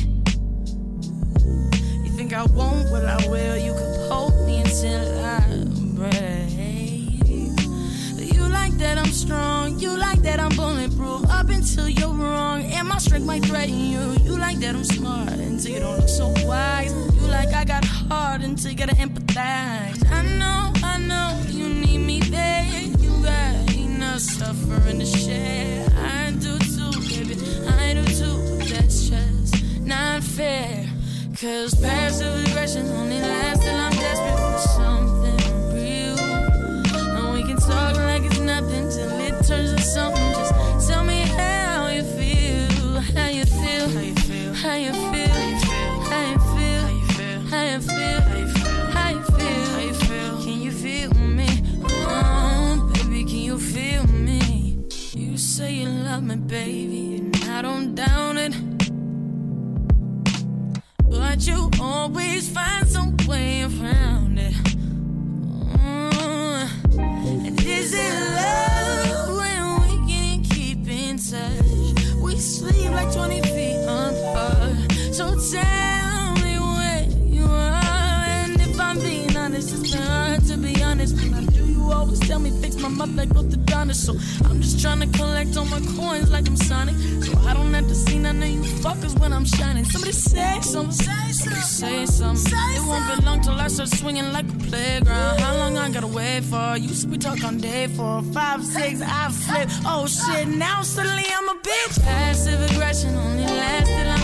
You 2.04 2.12
think 2.12 2.32
I 2.32 2.44
won't? 2.44 2.92
Well, 2.92 3.08
I 3.08 3.28
will. 3.28 3.58
You 3.58 3.74
can 3.74 4.12
hold 4.12 4.46
me 4.46 4.60
until 4.60 5.26
I 5.26 5.66
break. 5.96 6.59
Like 8.70 8.78
that 8.78 8.98
I'm 9.00 9.12
strong, 9.12 9.80
you 9.80 9.98
like 9.98 10.22
that 10.22 10.40
I'm 10.40 10.56
bulletproof. 10.56 11.28
Up 11.32 11.50
until 11.50 11.90
you're 11.90 12.14
wrong, 12.14 12.62
and 12.62 12.88
my 12.88 13.00
strength 13.00 13.26
might 13.26 13.44
threaten 13.44 13.80
you. 13.80 14.14
You 14.24 14.38
like 14.38 14.58
that 14.60 14.76
I'm 14.76 14.84
smart 14.84 15.32
until 15.32 15.72
you 15.72 15.80
don't 15.80 15.98
look 15.98 16.08
so 16.08 16.28
wise. 16.46 16.94
You 17.16 17.28
like 17.30 17.52
I 17.52 17.66
got 17.66 17.84
hard 17.84 18.44
until 18.44 18.70
you 18.70 18.78
gotta 18.78 18.96
empathize. 18.96 20.06
I 20.12 20.22
know, 20.38 20.72
I 20.84 21.00
know 21.00 21.42
you 21.50 21.68
need 21.68 21.98
me 21.98 22.20
there. 22.20 22.70
You 23.00 23.10
got 23.24 23.76
enough 23.76 24.20
suffering 24.20 25.00
to 25.00 25.06
share. 25.06 25.88
I 25.98 26.30
do 26.40 26.60
too, 26.60 26.92
baby. 27.10 27.36
I 27.68 27.96
do 27.96 28.04
too. 28.04 28.60
but 28.60 28.68
That's 28.70 29.10
just 29.10 29.82
not 29.82 30.22
fair. 30.22 30.88
Cause 31.42 31.74
passive 31.74 32.46
aggression 32.46 32.86
only 32.92 33.20
lasts 33.20 33.64
till 33.64 33.76
I'm 33.76 33.92
desperate 33.94 34.38
for 34.38 34.68
something 34.68 35.09
nothing 38.62 38.90
till 38.90 39.20
it 39.20 39.46
turns 39.46 39.74
to 39.74 39.82
something. 39.82 40.34
Just 40.34 40.90
tell 40.90 41.04
me 41.04 41.22
how 41.22 41.88
you 41.88 42.04
feel, 42.04 43.00
how 43.16 43.28
you 43.28 43.46
feel, 43.46 43.88
how 43.90 44.02
you 44.02 44.16
feel, 44.16 44.54
how 44.54 44.76
you 44.76 44.94
feel, 44.94 45.30
how 46.10 46.32
you 46.32 46.40
feel, 46.40 47.42
how 47.52 47.64
you 47.64 47.80
feel, 47.80 48.22
how 48.92 49.10
you 49.10 49.22
feel, 49.22 49.66
how 49.72 49.80
you 49.80 49.94
feel. 49.94 50.44
Can 50.44 50.62
you 50.62 50.72
feel 50.72 51.14
me? 51.14 51.48
Oh, 51.86 52.92
baby, 52.94 53.24
can 53.24 53.44
you 53.50 53.58
feel 53.58 54.06
me? 54.08 54.78
You 55.14 55.38
say 55.38 55.74
you 55.76 55.90
love 55.90 56.24
me, 56.24 56.36
baby, 56.36 57.16
and 57.18 57.36
I 57.50 57.62
don't 57.62 57.96
doubt 57.96 58.38
it. 58.38 58.54
But 61.10 61.48
you 61.48 61.70
always 61.80 62.50
find 62.50 62.88
some 62.88 63.16
way 63.26 63.64
around 63.64 64.29
is 67.94 68.36
love 68.36 69.38
when 69.38 69.82
we 69.82 70.12
can 70.12 70.44
keep 70.44 70.88
in 70.88 71.18
touch? 71.18 72.22
We 72.22 72.38
sleep 72.38 72.92
like 72.92 73.12
20 73.14 73.42
feet 73.42 73.84
apart. 73.84 74.92
So 75.14 75.26
tell 75.52 76.34
me 76.44 76.60
where 76.60 77.04
you 77.26 77.46
are. 77.46 78.26
And 78.42 78.60
if 78.62 78.80
I'm 78.80 79.00
being 79.00 79.36
honest, 79.36 79.74
it's 79.74 79.92
been 79.92 80.02
hard 80.02 80.46
to 80.46 80.58
be 80.58 80.82
honest. 80.84 81.16
When 81.16 81.34
I 81.34 81.46
do, 81.46 81.66
you 81.66 81.92
always 81.92 82.20
tell 82.20 82.40
me 82.40 82.52
fix 82.62 82.76
my 82.78 82.90
mouth 82.90 83.16
like 83.16 83.30
to 83.30 83.58
Donna. 83.58 83.94
So 83.94 84.14
I'm 84.46 84.62
just 84.62 84.82
trying 84.82 85.00
to 85.00 85.18
collect 85.18 85.58
all 85.58 85.66
my 85.66 85.82
coins 85.98 86.32
like 86.32 86.48
I'm 86.48 86.58
Sonic. 86.58 86.96
So 87.24 87.38
I 87.40 87.54
don't 87.54 87.74
have 87.74 87.88
to 87.88 87.96
see 87.96 88.20
none 88.20 88.42
of 88.42 88.50
you 88.50 88.62
fuckers 88.84 89.18
when 89.20 89.34
I'm 89.34 89.46
shining. 89.46 89.86
Somebody 89.86 90.14
say 90.14 90.60
something. 90.62 91.08
Say 91.34 92.06
something. 92.06 92.54
It 92.76 92.84
won't 92.88 93.06
be 93.08 93.26
long 93.26 93.42
till 93.42 93.54
I 93.54 93.68
start 93.68 93.90
swinging 93.90 94.32
like 94.32 94.49
playground. 94.70 95.40
How 95.40 95.58
long 95.58 95.78
I 95.78 95.90
gotta 95.92 96.08
wait 96.08 96.44
for? 96.44 96.78
Used 96.78 97.02
to 97.04 97.08
be 97.08 97.18
talk 97.18 97.44
on 97.44 97.58
day 97.58 97.88
four, 97.88 98.22
five, 98.34 98.64
six, 98.64 99.02
I 99.02 99.30
flip. 99.30 99.70
Oh 99.86 100.06
shit, 100.08 100.48
now 100.48 100.82
suddenly 100.84 101.26
I'm 101.38 101.50
a 101.50 101.58
bitch. 101.60 102.02
Passive 102.04 102.60
aggression 102.72 103.16
only 103.16 103.44
lasts 103.44 104.19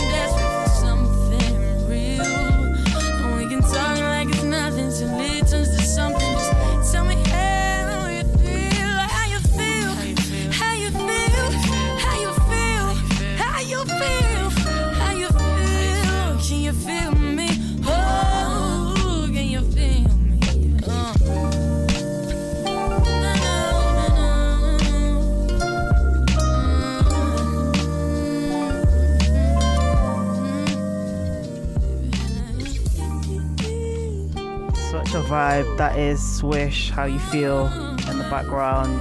vibe. 35.26 35.76
That 35.76 35.98
is 35.98 36.22
Swish, 36.38 36.90
How 36.90 37.04
You 37.04 37.18
Feel 37.18 37.66
in 38.08 38.18
the 38.18 38.26
background. 38.30 38.98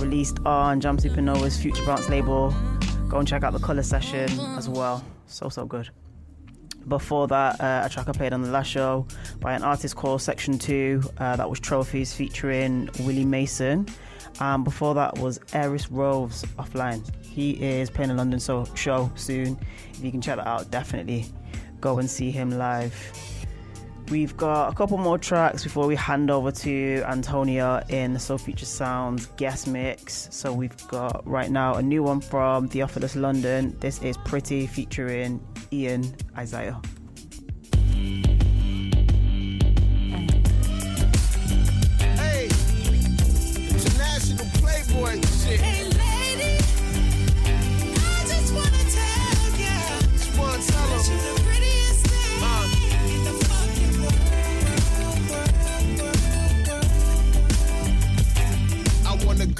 Released 0.00 0.38
on 0.44 0.80
Jamz 0.80 1.02
Supernova's 1.02 1.60
Future 1.60 1.84
Bounce 1.86 2.08
label. 2.08 2.52
Go 3.08 3.18
and 3.18 3.28
check 3.28 3.44
out 3.44 3.52
the 3.52 3.60
color 3.60 3.82
session 3.82 4.28
as 4.56 4.68
well. 4.68 5.04
So, 5.26 5.48
so 5.48 5.64
good. 5.64 5.88
Before 6.88 7.28
that, 7.28 7.60
uh, 7.60 7.82
a 7.84 7.88
track 7.88 8.08
I 8.08 8.12
played 8.12 8.32
on 8.32 8.42
the 8.42 8.50
last 8.50 8.68
show 8.68 9.06
by 9.38 9.52
an 9.52 9.62
artist 9.62 9.94
called 9.94 10.22
Section 10.22 10.58
2. 10.58 11.02
Uh, 11.18 11.36
that 11.36 11.48
was 11.48 11.60
Trophies 11.60 12.12
featuring 12.12 12.88
Willie 13.00 13.24
Mason. 13.24 13.86
Um, 14.40 14.64
before 14.64 14.94
that 14.94 15.18
was 15.18 15.38
Eris 15.52 15.90
Rose's 15.90 16.50
offline. 16.52 17.02
He 17.24 17.52
is 17.62 17.90
playing 17.90 18.10
a 18.10 18.14
London 18.14 18.40
show 18.74 19.10
soon. 19.14 19.58
If 19.92 20.02
you 20.02 20.10
can 20.10 20.20
check 20.20 20.36
that 20.36 20.48
out, 20.48 20.70
definitely 20.72 21.26
go 21.80 21.98
and 21.98 22.10
see 22.10 22.32
him 22.32 22.50
live. 22.58 22.94
We've 24.10 24.36
got 24.36 24.72
a 24.72 24.74
couple 24.74 24.98
more 24.98 25.18
tracks 25.18 25.62
before 25.62 25.86
we 25.86 25.94
hand 25.94 26.32
over 26.32 26.50
to 26.50 27.02
Antonia 27.06 27.84
in 27.88 28.12
the 28.12 28.18
Soul 28.18 28.38
Future 28.38 28.66
Sounds 28.66 29.26
guest 29.36 29.68
mix. 29.68 30.26
So 30.32 30.52
we've 30.52 30.76
got 30.88 31.24
right 31.24 31.48
now 31.48 31.76
a 31.76 31.82
new 31.82 32.02
one 32.02 32.20
from 32.20 32.66
Theophilus 32.66 33.14
London. 33.14 33.76
This 33.78 34.02
is 34.02 34.16
Pretty 34.18 34.66
featuring 34.66 35.40
Ian 35.72 36.12
Isaiah. 36.36 36.80
Hey, 42.00 42.48
international 43.70 44.46
playboy 44.54 45.20
shit. 45.22 45.60
Hey, 45.60 45.84
lady, 45.84 46.58
I 47.94 48.24
just 48.26 48.52
wanna 48.52 48.84
tell 48.90 49.60
ya. 49.60 50.00
Just 50.18 50.36
wanna 50.36 50.58
tell 50.58 51.39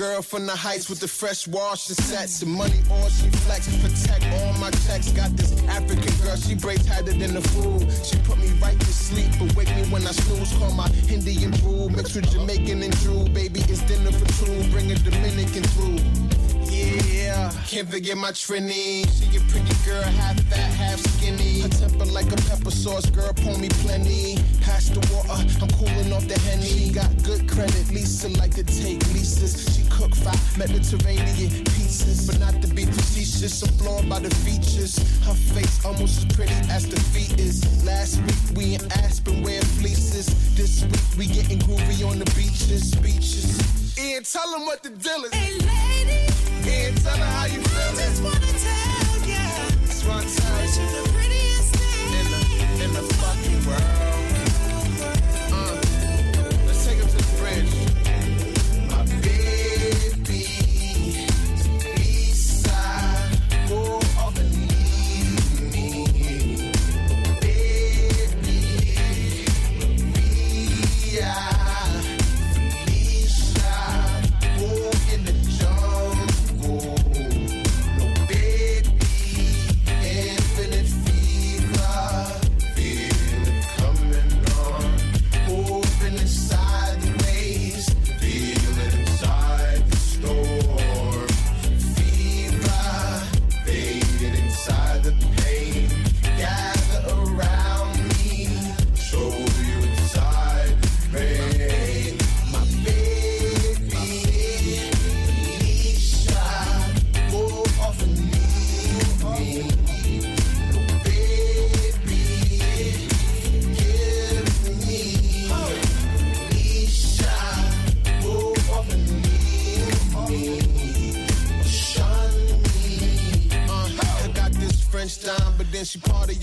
girl 0.01 0.23
from 0.23 0.47
the 0.47 0.57
heights 0.57 0.89
with 0.89 0.99
the 0.99 1.07
fresh 1.07 1.47
wash 1.47 1.87
and 1.91 1.97
sets. 1.99 2.41
The 2.41 2.47
money 2.47 2.81
all 2.91 3.11
she 3.11 3.29
flex, 3.45 3.69
protect 3.85 4.25
all 4.33 4.55
my 4.55 4.71
checks. 4.89 5.13
Got 5.13 5.37
this 5.37 5.53
African 5.69 6.13
girl, 6.25 6.37
she 6.37 6.55
braids 6.55 6.87
tighter 6.87 7.13
than 7.13 7.35
the 7.35 7.43
fool. 7.53 7.79
She 8.03 8.17
put 8.21 8.39
me 8.39 8.49
right 8.63 8.81
to 8.81 8.87
sleep, 8.87 9.31
but 9.39 9.55
wake 9.55 9.69
me 9.77 9.83
when 9.93 10.07
I 10.07 10.13
snooze. 10.13 10.55
Call 10.55 10.73
my 10.73 10.89
Indian 11.11 11.51
brew, 11.61 11.91
mixed 11.91 12.17
with 12.17 12.33
Jamaican 12.33 12.83
and 12.83 12.97
Drew. 13.01 13.29
Baby, 13.29 13.61
it's 13.69 13.83
dinner 13.83 14.11
for 14.11 14.25
two, 14.41 14.71
bring 14.71 14.91
a 14.91 14.95
Dominican 14.95 15.65
through. 15.75 16.40
Yeah, 16.71 17.51
can't 17.67 17.89
forget 17.89 18.17
my 18.17 18.31
Trini. 18.31 19.03
She 19.03 19.37
a 19.37 19.41
pretty 19.51 19.75
girl, 19.85 20.03
half 20.03 20.39
fat, 20.45 20.71
half 20.73 20.99
skinny. 21.01 21.61
Her 21.61 21.69
temper 21.69 22.05
like 22.07 22.31
a 22.33 22.37
pepper 22.49 22.71
sauce, 22.71 23.11
girl, 23.11 23.33
pour 23.35 23.59
me 23.59 23.69
plenty. 23.83 24.39
Pass 24.61 24.89
the 24.89 25.01
water, 25.13 25.43
I'm 25.61 25.69
cooling 25.71 26.13
off 26.13 26.27
the 26.29 26.39
henny. 26.41 26.67
She 26.67 26.93
got 26.93 27.11
good 27.25 27.49
credit, 27.49 27.91
Lisa 27.91 28.29
like 28.39 28.55
to 28.55 28.65
take 28.65 29.05
leases. 29.13 29.75
She 29.75 29.83
cook 29.91 30.15
fat 30.15 30.39
Mediterranean 30.57 31.51
pieces, 31.75 32.27
but 32.27 32.39
not 32.39 32.63
to 32.63 32.69
be 32.69 32.85
facetious. 32.85 33.63
I'm 33.63 33.73
floored 33.79 34.09
by 34.09 34.21
the 34.21 34.35
features. 34.47 34.97
Her 35.27 35.35
face 35.35 35.85
almost 35.85 36.19
as 36.19 36.37
pretty 36.37 36.55
as 36.71 36.89
the 36.89 37.01
feet 37.11 37.39
is. 37.41 37.85
Last 37.85 38.21
week 38.23 38.57
we 38.57 38.75
in 38.75 38.93
Aspen 38.93 39.43
wearing 39.43 39.63
fleeces. 39.81 40.27
This 40.57 40.85
week 40.85 41.19
we 41.19 41.27
getting 41.35 41.59
groovy 41.61 42.09
on 42.09 42.19
the 42.19 42.27
beaches, 42.37 42.95
beaches. 42.97 43.80
Ian, 44.01 44.23
tell 44.23 44.51
them 44.51 44.65
what 44.65 44.83
the 44.83 44.89
deal 44.91 45.25
is. 45.25 45.35
Hey, 45.35 45.53
lady. 45.53 46.21
Ian, 46.69 46.95
tell 46.97 47.17
her 47.17 47.25
how 47.25 47.45
you 47.45 47.61
feel. 47.61 47.97
Just 47.97 48.23
wanna 48.23 48.53
tell 48.67 49.29
ya. 49.29 49.45
Just 49.85 50.09
wanna 50.09 50.27
tell 50.27 50.65
you. 50.65 50.81
You're 50.81 51.03
the 51.03 51.11
prettiest 51.13 51.77
thing 51.77 52.13
in 52.21 52.27
the, 52.33 52.85
in 52.85 52.93
the 52.95 53.15
fucking 53.15 53.67
world. 53.67 54.10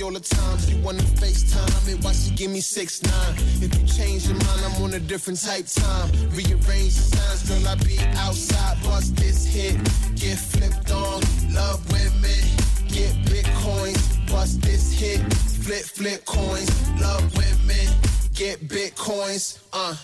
All 0.08 0.14
the 0.14 0.20
time. 0.22 0.58
She 0.60 0.76
wanna 0.76 1.04
FaceTime 1.20 1.92
it 1.92 2.02
while 2.02 2.14
she 2.14 2.32
give 2.34 2.50
me 2.50 2.62
six 2.62 3.04
nine. 3.04 3.36
If 3.62 3.76
you 3.76 3.86
change 3.88 4.26
your 4.28 4.36
mind, 4.36 4.62
I'm 4.64 4.84
on 4.84 4.94
a 4.94 5.00
different 5.00 5.42
type 5.42 5.66
time. 5.66 6.10
Rearrange 6.32 6.96
the 6.96 7.06
signs, 7.12 7.44
girl, 7.50 7.68
I 7.68 7.76
be 7.76 8.00
outside. 8.16 8.82
Bust 8.84 9.18
this 9.18 9.46
hit, 9.46 9.76
get 10.16 10.38
flipped 10.38 10.92
on. 10.92 11.20
Love 11.52 11.80
women, 11.92 12.40
get 12.88 13.12
bitcoins. 13.28 14.02
Bust 14.32 14.62
this 14.62 14.94
hit, 14.94 15.20
flip 15.66 15.84
flip 15.84 16.26
coins. 16.26 16.72
Love 17.02 17.26
women, 17.36 17.88
get 18.34 18.66
bitcoins. 18.68 19.60
Uh. 19.74 19.96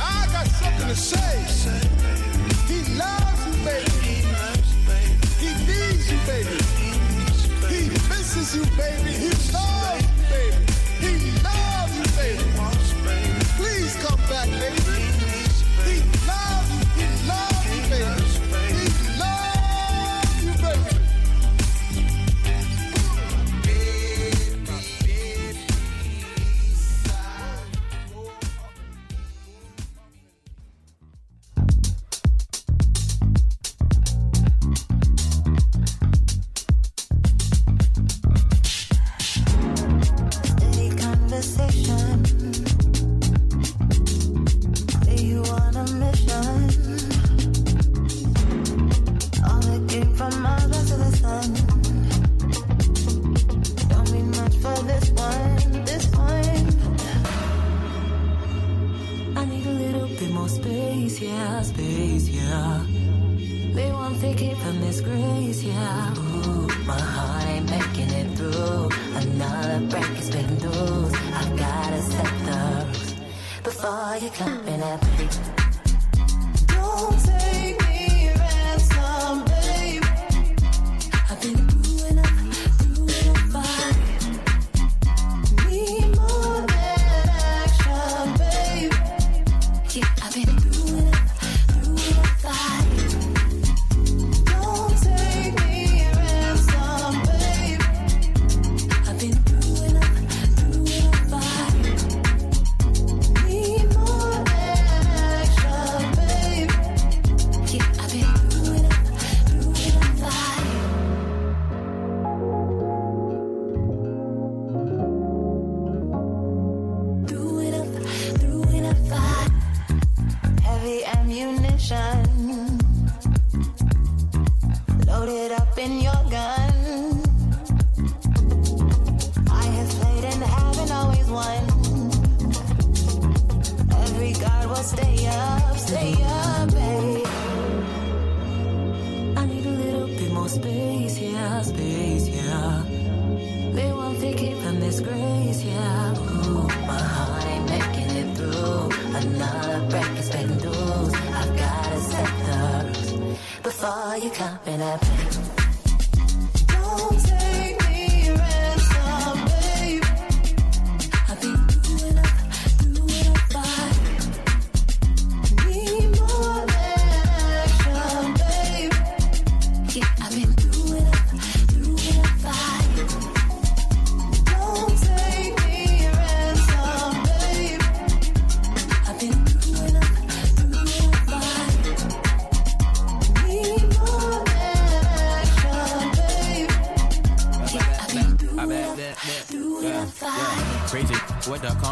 I 0.00 0.28
got 0.30 0.46
something 0.46 0.88
to 0.88 0.94
say. 0.94 1.32
He 2.68 2.78
loves 2.98 3.46
you, 3.46 3.64
baby. 3.64 3.87
Misses 8.38 8.56
you, 8.56 8.76
baby. 8.76 9.10
He 9.10 9.52
loves 9.52 10.07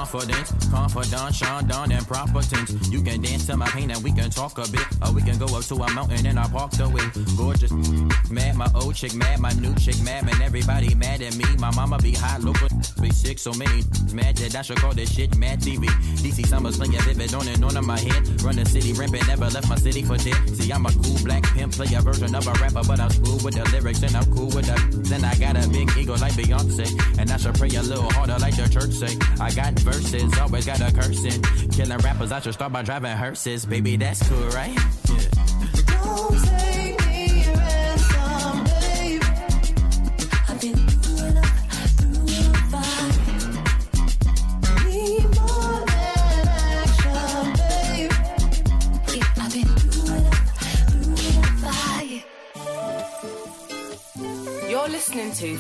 confidence, 0.06 0.52
confidant, 0.70 1.34
Sean 1.34 1.66
Don 1.66 1.90
and 1.90 2.06
proper. 2.06 2.40
You 2.90 3.02
can 3.02 3.20
dance 3.22 3.46
to 3.46 3.56
my 3.56 3.68
pain 3.70 3.90
and 3.90 4.02
we 4.04 4.12
can 4.12 4.30
talk 4.30 4.56
a 4.58 4.70
bit, 4.70 4.86
or 5.04 5.12
we 5.12 5.22
can 5.22 5.36
go 5.36 5.46
up 5.46 5.64
to 5.64 5.74
a 5.74 5.90
mountain 5.92 6.24
and 6.26 6.38
I 6.38 6.46
park 6.48 6.70
the 6.72 6.88
way. 6.88 7.02
Gorgeous, 7.36 7.72
mad, 8.30 8.56
my 8.56 8.70
old 8.74 8.94
chick 8.94 9.14
mad, 9.14 9.40
my 9.40 9.50
new 9.54 9.74
chick 9.74 10.00
mad, 10.02 10.24
man. 10.24 10.40
Everybody 10.42 10.94
mad 10.94 11.22
at 11.22 11.36
me. 11.36 11.44
My 11.58 11.74
mama 11.74 11.98
be 11.98 12.12
hot, 12.12 12.42
local 12.42 12.68
be 13.00 13.10
sick, 13.10 13.38
so 13.38 13.52
many 13.52 13.82
mad 14.12 14.36
that 14.36 14.54
I 14.54 14.62
should 14.62 14.78
call 14.78 14.92
this 14.92 15.14
shit 15.14 15.36
mad 15.36 15.60
TV. 15.60 15.86
DC 16.22 16.46
summers 16.46 16.76
playing 16.76 16.92
vivid 16.92 17.34
on 17.34 17.46
and 17.48 17.64
on 17.64 17.76
in 17.76 17.86
my 17.86 17.98
head. 17.98 18.42
Run 18.42 18.56
the 18.56 18.64
city 18.64 18.92
rampant, 18.92 19.26
never 19.28 19.46
left 19.46 19.68
my 19.68 19.76
city 19.76 20.02
for 20.02 20.16
dead. 20.16 20.36
See, 20.56 20.72
I'm 20.72 20.86
a 20.86 20.92
cool 20.92 21.18
black 21.24 21.44
pimp, 21.54 21.72
play 21.72 21.94
a 21.94 22.00
version 22.00 22.34
of 22.34 22.46
a 22.46 22.52
rapper, 22.52 22.82
but 22.86 23.00
I'm 23.00 23.10
cool 23.24 23.38
with 23.44 23.54
the 23.54 23.64
lyrics 23.72 24.02
and 24.02 24.16
I'm 24.16 24.26
cool 24.32 24.46
with 24.46 24.66
the. 24.66 24.76
Then 25.08 25.24
I 25.24 25.34
got 25.36 25.56
a 25.56 25.68
big 25.68 25.90
ego 25.96 26.16
like 26.16 26.32
Beyonce, 26.32 27.18
and 27.18 27.30
I 27.30 27.36
should 27.36 27.54
pray 27.54 27.70
a 27.76 27.82
little 27.82 28.10
harder 28.10 28.38
like 28.38 28.56
the 28.56 28.68
church 28.68 28.92
say. 28.92 29.16
I 29.40 29.50
got 29.52 29.78
verses, 29.80 30.36
always 30.38 30.66
got 30.66 30.80
a 30.80 30.92
cursing. 30.92 31.42
Killing 31.70 31.98
rappers, 31.98 32.32
I 32.32 32.40
should 32.40 32.54
start 32.54 32.72
by 32.72 32.82
driving 32.82 33.16
hearses. 33.16 33.66
Baby, 33.66 33.96
that's 33.96 34.26
cool, 34.28 34.48
right? 34.48 34.76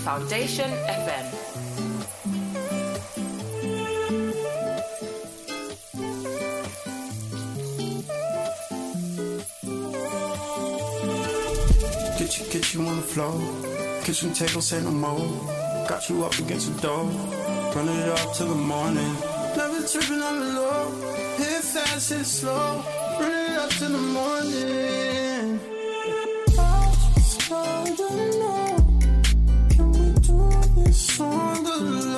Foundation 0.06 0.70
FM. 0.70 1.26
Get 12.20 12.38
you, 12.38 12.46
get 12.52 12.72
you 12.72 12.86
on 12.86 12.94
the 12.94 13.02
floor. 13.02 13.34
Kitchen 14.04 14.32
table, 14.32 14.62
say 14.62 14.80
no 14.80 14.92
more. 14.92 15.26
Got 15.88 16.08
you 16.08 16.24
up 16.24 16.38
against 16.38 16.72
the 16.72 16.82
door. 16.82 17.06
Running 17.74 17.96
it 17.96 18.08
up 18.08 18.32
till 18.32 18.46
the 18.46 18.54
morning. 18.54 19.12
Never 19.56 19.84
tripping 19.88 20.22
on 20.22 20.38
the 20.38 20.60
low. 20.60 20.90
Hit 21.36 21.64
fast, 21.64 22.10
hit 22.10 22.24
slow. 22.24 22.84
Running 23.18 23.54
it 23.54 23.58
up 23.58 23.70
till 23.70 23.90
the 23.90 23.98
morning. 23.98 25.58
I 26.58 27.92
just 27.96 28.45
do 30.96 32.00
this 32.00 32.15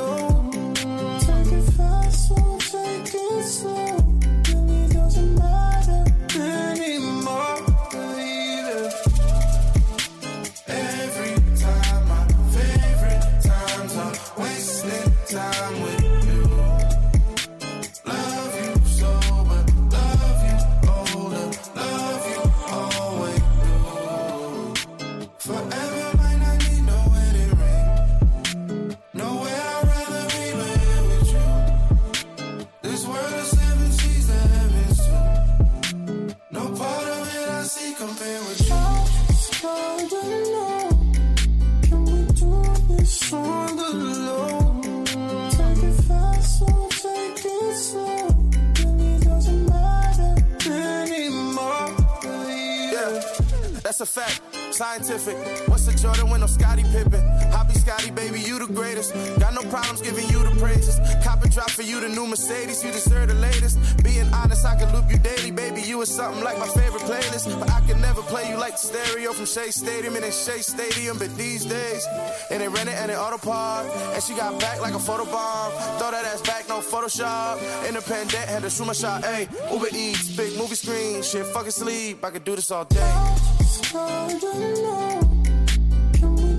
you 62.00 62.08
the 62.08 62.14
new 62.14 62.26
Mercedes. 62.26 62.82
You 62.84 62.90
deserve 62.92 63.28
the 63.28 63.34
latest. 63.34 63.78
Being 64.02 64.32
honest, 64.32 64.64
I 64.64 64.76
can 64.76 64.92
loop 64.94 65.10
you 65.10 65.18
daily, 65.18 65.50
baby. 65.50 65.82
You 65.82 66.00
is 66.02 66.14
something 66.14 66.42
like 66.42 66.58
my 66.58 66.66
favorite 66.68 67.02
playlist. 67.02 67.58
But 67.58 67.70
I 67.70 67.80
can 67.86 68.00
never 68.00 68.22
play 68.22 68.48
you 68.50 68.56
like 68.56 68.72
the 68.72 68.86
stereo 68.90 69.32
from 69.32 69.46
Shea 69.46 69.70
Stadium 69.70 70.16
and 70.16 70.24
in 70.24 70.32
Shea 70.32 70.60
Stadium. 70.60 71.18
But 71.18 71.36
these 71.36 71.64
days, 71.64 72.06
and 72.50 72.60
they 72.60 72.68
rent 72.68 72.88
it 72.88 72.94
and 72.94 73.10
they 73.10 73.16
auto 73.16 73.38
park. 73.38 73.86
And 74.14 74.22
she 74.22 74.34
got 74.34 74.58
back 74.60 74.80
like 74.80 74.94
a 74.94 74.98
photo 74.98 75.24
bomb. 75.24 75.72
Throw 75.98 76.10
that 76.10 76.24
ass 76.24 76.42
back, 76.42 76.68
no 76.68 76.80
Photoshop. 76.80 77.58
Independent, 77.88 78.48
had 78.48 78.62
to 78.62 78.70
shoot 78.70 78.86
my 78.86 78.92
shot. 78.92 79.24
Hey, 79.24 79.48
Uber 79.72 79.88
Eats, 79.92 80.36
big 80.36 80.56
movie 80.56 80.74
screen. 80.74 81.22
Shit, 81.22 81.46
fucking 81.46 81.70
sleep. 81.70 82.24
I 82.24 82.30
could 82.30 82.44
do 82.44 82.54
this 82.54 82.70
all 82.70 82.84
day. 82.84 83.12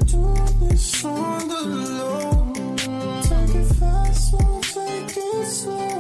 do 0.06 0.68
this 0.68 1.06
on 1.06 1.48
the 1.48 1.62
low? 2.00 2.54
Take 3.24 3.56
it 3.56 3.76
fast 3.76 4.34
or 5.50 5.99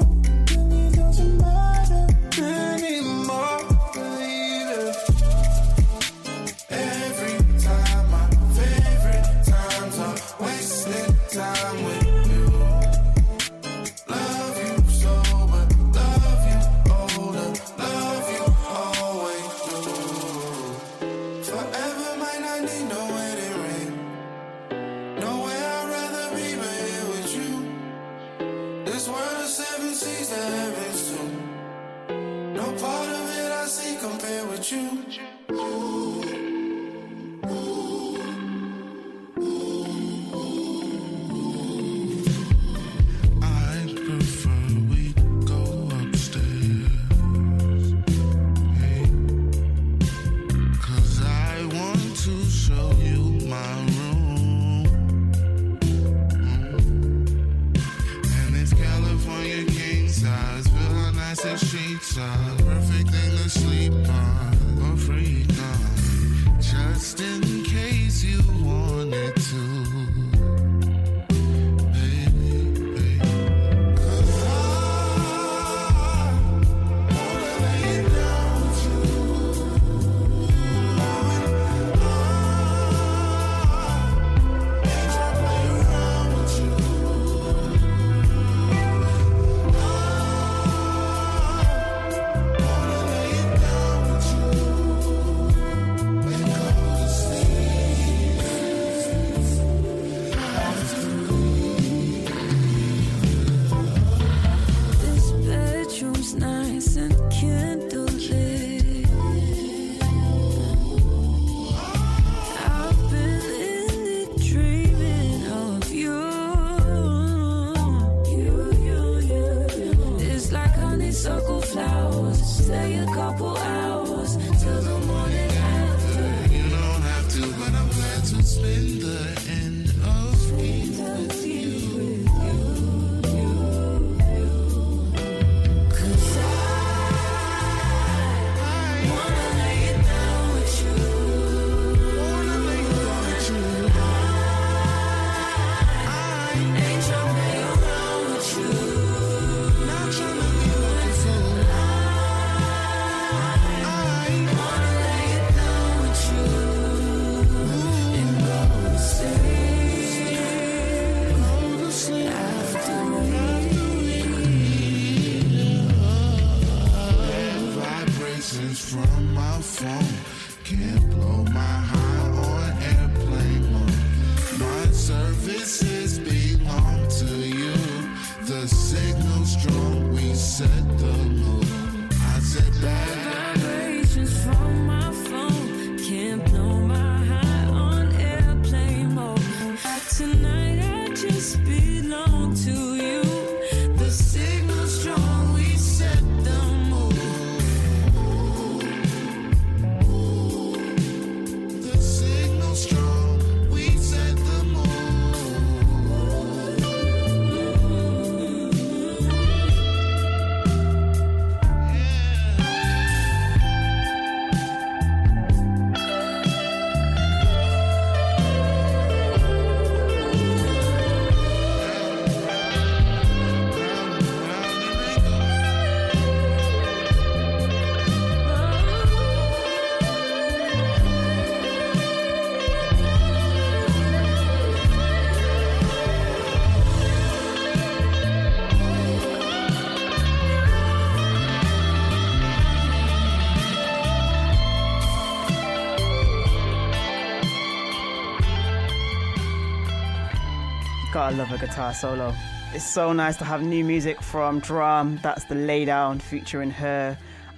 Gotta 251.19 251.35
love 251.35 251.51
a 251.51 251.57
guitar 251.57 251.93
solo. 251.93 252.33
It's 252.73 252.85
so 252.85 253.11
nice 253.11 253.35
to 253.39 253.43
have 253.43 253.61
new 253.61 253.83
music 253.83 254.21
from 254.21 254.61
Drum. 254.61 255.19
That's 255.21 255.43
the 255.43 255.55
laydown 255.55 256.21
featuring 256.21 256.71
her 256.71 257.17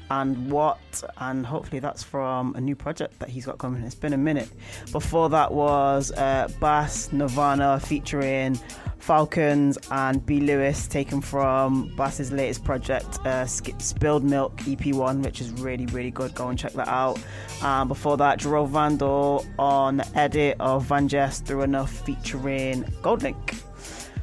and 0.09 0.49
what, 0.49 0.79
and 1.17 1.45
hopefully 1.45 1.77
that's 1.77 2.01
from 2.01 2.55
a 2.55 2.59
new 2.59 2.75
project 2.75 3.19
that 3.19 3.29
he's 3.29 3.45
got 3.45 3.59
coming. 3.59 3.83
It's 3.83 3.93
been 3.93 4.13
a 4.13 4.17
minute. 4.17 4.49
Before 4.91 5.29
that 5.29 5.53
was 5.53 6.11
uh, 6.13 6.47
Bass 6.59 7.13
Nirvana 7.13 7.79
featuring 7.79 8.59
Falcons 9.01 9.77
and 9.89 10.25
B 10.25 10.39
Lewis, 10.39 10.87
taken 10.87 11.21
from 11.21 11.93
Bass's 11.95 12.31
latest 12.31 12.63
project, 12.63 13.19
uh, 13.25 13.45
Spilled 13.45 14.23
Milk 14.23 14.55
EP1, 14.57 15.23
which 15.23 15.41
is 15.41 15.51
really, 15.53 15.87
really 15.87 16.11
good. 16.11 16.33
Go 16.35 16.49
and 16.49 16.57
check 16.57 16.73
that 16.73 16.87
out. 16.87 17.19
Um, 17.61 17.87
before 17.87 18.15
that, 18.17 18.37
Jerome 18.39 18.71
Vandal 18.71 19.45
on 19.57 20.01
edit 20.15 20.57
of 20.59 20.87
VanJess 20.87 21.43
Through 21.45 21.63
Enough 21.63 21.91
featuring 22.05 22.83
GoldLink. 23.01 23.59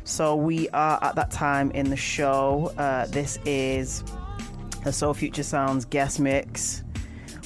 So 0.04 0.36
we 0.36 0.68
are 0.70 0.98
at 1.02 1.16
that 1.16 1.30
time 1.30 1.70
in 1.72 1.90
the 1.90 1.96
show. 1.96 2.72
Uh, 2.78 3.06
this 3.06 3.38
is 3.44 4.04
the 4.84 4.92
Soul 4.92 5.12
Future 5.12 5.42
Sounds 5.42 5.84
guest 5.84 6.20
mix, 6.20 6.82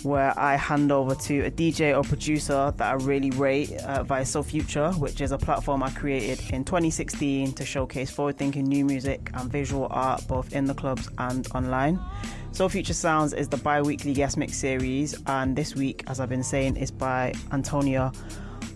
where 0.03 0.39
I 0.39 0.57
hand 0.57 0.91
over 0.93 1.15
to 1.15 1.41
a 1.41 1.51
DJ 1.51 1.97
or 1.97 2.03
producer 2.03 2.73
that 2.77 2.91
I 2.91 2.95
really 2.95 3.31
rate 3.31 3.73
uh, 3.83 4.03
via 4.03 4.25
Soul 4.25 4.43
Future, 4.43 4.93
which 4.93 5.21
is 5.21 5.33
a 5.33 5.39
platform 5.39 5.83
I 5.83 5.91
created 5.91 6.41
in 6.53 6.65
2016 6.65 7.53
to 7.53 7.65
showcase 7.65 8.11
forward-thinking 8.11 8.65
new 8.65 8.85
music 8.85 9.31
and 9.35 9.51
visual 9.51 9.89
art 9.91 10.27
both 10.27 10.53
in 10.53 10.65
the 10.65 10.75
clubs 10.75 11.09
and 11.19 11.47
online. 11.55 12.01
Soul 12.53 12.69
Future 12.69 12.95
Sounds 12.95 13.33
is 13.33 13.49
the 13.49 13.57
bi-weekly 13.57 14.13
guest 14.13 14.37
mix 14.37 14.57
series, 14.57 15.21
and 15.27 15.57
this 15.57 15.75
week, 15.75 16.05
as 16.07 16.21
I've 16.21 16.29
been 16.29 16.43
saying, 16.43 16.77
is 16.77 16.91
by 16.91 17.33
Antonia 17.51 18.13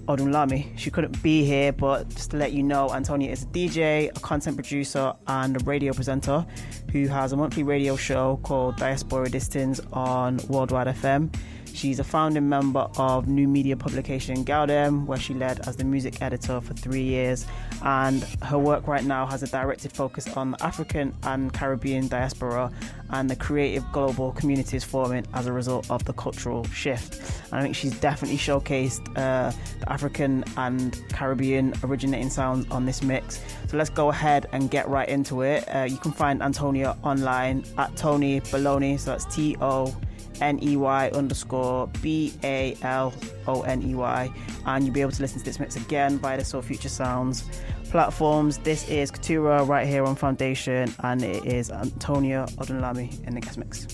Odunlami. 0.06 0.76
She 0.76 0.90
couldn't 0.90 1.22
be 1.22 1.44
here, 1.44 1.72
but 1.72 2.08
just 2.10 2.30
to 2.30 2.36
let 2.36 2.52
you 2.52 2.62
know, 2.62 2.90
Antonia 2.90 3.30
is 3.30 3.42
a 3.42 3.46
DJ, 3.46 4.08
a 4.08 4.20
content 4.20 4.56
producer, 4.56 5.12
and 5.26 5.60
a 5.60 5.64
radio 5.64 5.92
presenter 5.92 6.46
who 6.92 7.06
has 7.08 7.32
a 7.32 7.36
monthly 7.36 7.62
radio 7.62 7.96
show 7.96 8.38
called 8.42 8.76
Diaspora 8.76 9.28
Distance 9.28 9.80
on 9.92 10.38
Worldwide 10.48 10.88
FM. 10.88 11.34
She's 11.76 12.00
a 12.00 12.04
founding 12.04 12.48
member 12.48 12.88
of 12.96 13.28
new 13.28 13.46
media 13.46 13.76
publication 13.76 14.44
gal-dem, 14.44 15.06
where 15.06 15.18
she 15.18 15.34
led 15.34 15.68
as 15.68 15.76
the 15.76 15.84
music 15.84 16.22
editor 16.22 16.58
for 16.62 16.72
three 16.72 17.02
years. 17.02 17.46
And 17.82 18.22
her 18.42 18.58
work 18.58 18.86
right 18.86 19.04
now 19.04 19.26
has 19.26 19.42
a 19.42 19.46
directed 19.46 19.92
focus 19.92 20.26
on 20.38 20.52
the 20.52 20.64
African 20.64 21.14
and 21.24 21.52
Caribbean 21.52 22.08
diaspora 22.08 22.72
and 23.10 23.28
the 23.28 23.36
creative 23.36 23.84
global 23.92 24.32
communities 24.32 24.84
forming 24.84 25.26
as 25.34 25.46
a 25.46 25.52
result 25.52 25.90
of 25.90 26.02
the 26.06 26.14
cultural 26.14 26.64
shift. 26.68 27.20
And 27.52 27.60
I 27.60 27.62
think 27.62 27.76
she's 27.76 28.00
definitely 28.00 28.38
showcased 28.38 29.06
uh, 29.10 29.52
the 29.78 29.92
African 29.92 30.44
and 30.56 30.98
Caribbean 31.10 31.74
originating 31.84 32.30
sounds 32.30 32.66
on 32.70 32.86
this 32.86 33.02
mix. 33.02 33.42
So 33.68 33.76
let's 33.76 33.90
go 33.90 34.08
ahead 34.08 34.46
and 34.52 34.70
get 34.70 34.88
right 34.88 35.08
into 35.10 35.42
it. 35.42 35.62
Uh, 35.68 35.82
you 35.82 35.98
can 35.98 36.12
find 36.12 36.42
Antonia 36.42 36.96
online 37.02 37.66
at 37.76 37.94
Toney 37.96 38.40
Baloney, 38.40 38.98
so 38.98 39.10
that's 39.10 39.26
T 39.26 39.58
O 39.60 39.94
N 40.40 40.62
E 40.62 40.76
Y 40.76 41.10
underscore 41.10 41.88
B 42.02 42.32
A 42.44 42.76
L 42.82 43.12
O 43.46 43.62
N 43.62 43.82
E 43.82 43.94
Y, 43.94 44.30
and 44.66 44.84
you'll 44.84 44.94
be 44.94 45.00
able 45.00 45.12
to 45.12 45.22
listen 45.22 45.38
to 45.38 45.44
this 45.44 45.58
mix 45.58 45.76
again 45.76 46.18
via 46.18 46.36
the 46.36 46.44
Soul 46.44 46.62
Future 46.62 46.88
Sounds 46.88 47.44
platforms. 47.90 48.58
This 48.58 48.88
is 48.88 49.10
Katura 49.10 49.66
right 49.66 49.86
here 49.86 50.04
on 50.04 50.16
Foundation, 50.16 50.92
and 51.00 51.22
it 51.22 51.44
is 51.46 51.70
Antonia 51.70 52.46
Odunlami 52.58 53.26
in 53.26 53.34
the 53.34 53.40
guest 53.40 53.58
mix. 53.58 53.86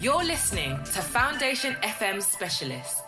You're 0.00 0.24
listening 0.24 0.76
to 0.76 1.00
Foundation 1.00 1.74
FM 1.82 2.22
Specialist. 2.22 3.03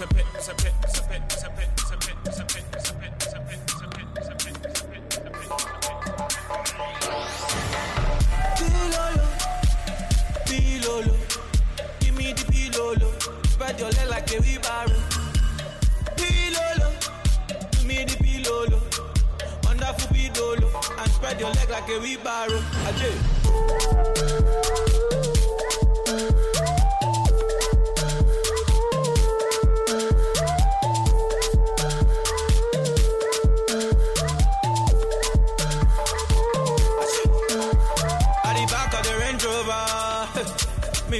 A 0.00 0.06
pit, 0.06 0.24
who's 0.32 0.48
a 0.48 0.54
pit, 0.54 0.72
who's 0.82 0.98
a 0.98 1.02
pit, 1.02 1.20
who's 1.28 1.42
a 1.42 1.50
pit, 1.50 1.68
who's 1.78 1.92
a 1.92 1.94
pit, 1.96 2.14
who's 2.24 2.40
a 2.40 2.44
pit, 2.44 2.62
who's 2.70 2.78
a 2.88 2.94
pit, 2.94 3.08
who's 3.18 3.32
a 3.32 3.40
pit, 3.40 3.58
who's 3.66 3.72
a 3.72 3.74
pit, 3.90 4.06
who's 4.16 4.30
a 4.30 4.34
pit, 4.34 4.56
who's 4.62 5.18
a 5.18 5.30
pit. 5.30 5.50
Pilolo, 10.46 11.14
give 12.00 12.14
me 12.16 12.32
the 12.32 12.44
pilolo. 12.52 13.08
Spread 13.48 13.80
your 13.80 13.90
leg 13.90 14.08
like 14.08 14.30
a 14.32 14.34
wheelbarrow. 14.40 15.00
Pilolo, 16.16 16.88
give 17.72 17.84
me 17.84 18.04
the 18.04 18.16
pilolo. 18.24 18.78
Wonderful 19.64 20.08
pilolo, 20.14 20.68
and 20.98 21.10
spread 21.12 21.40
your 21.40 21.50
leg 21.50 21.68
like 21.68 21.88
a 21.88 21.98
wheelbarrow. 21.98 22.60
Ajay. 22.86 23.16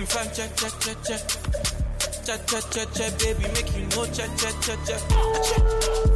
Green 0.01 0.07
fan, 0.07 0.27
cha 0.33 0.47
cha 0.57 0.71
cha 0.81 0.95
cha. 1.05 1.17
Cha 2.25 2.37
cha 2.47 2.61
cha 2.71 2.85
cha, 2.87 3.11
baby, 3.19 3.45
make 3.53 3.77
you 3.77 3.85
know 3.89 4.07
cha 4.07 4.27
cha 4.37 4.51
cha 4.63 4.75
cha. 4.87 4.97
cha. 4.97 6.10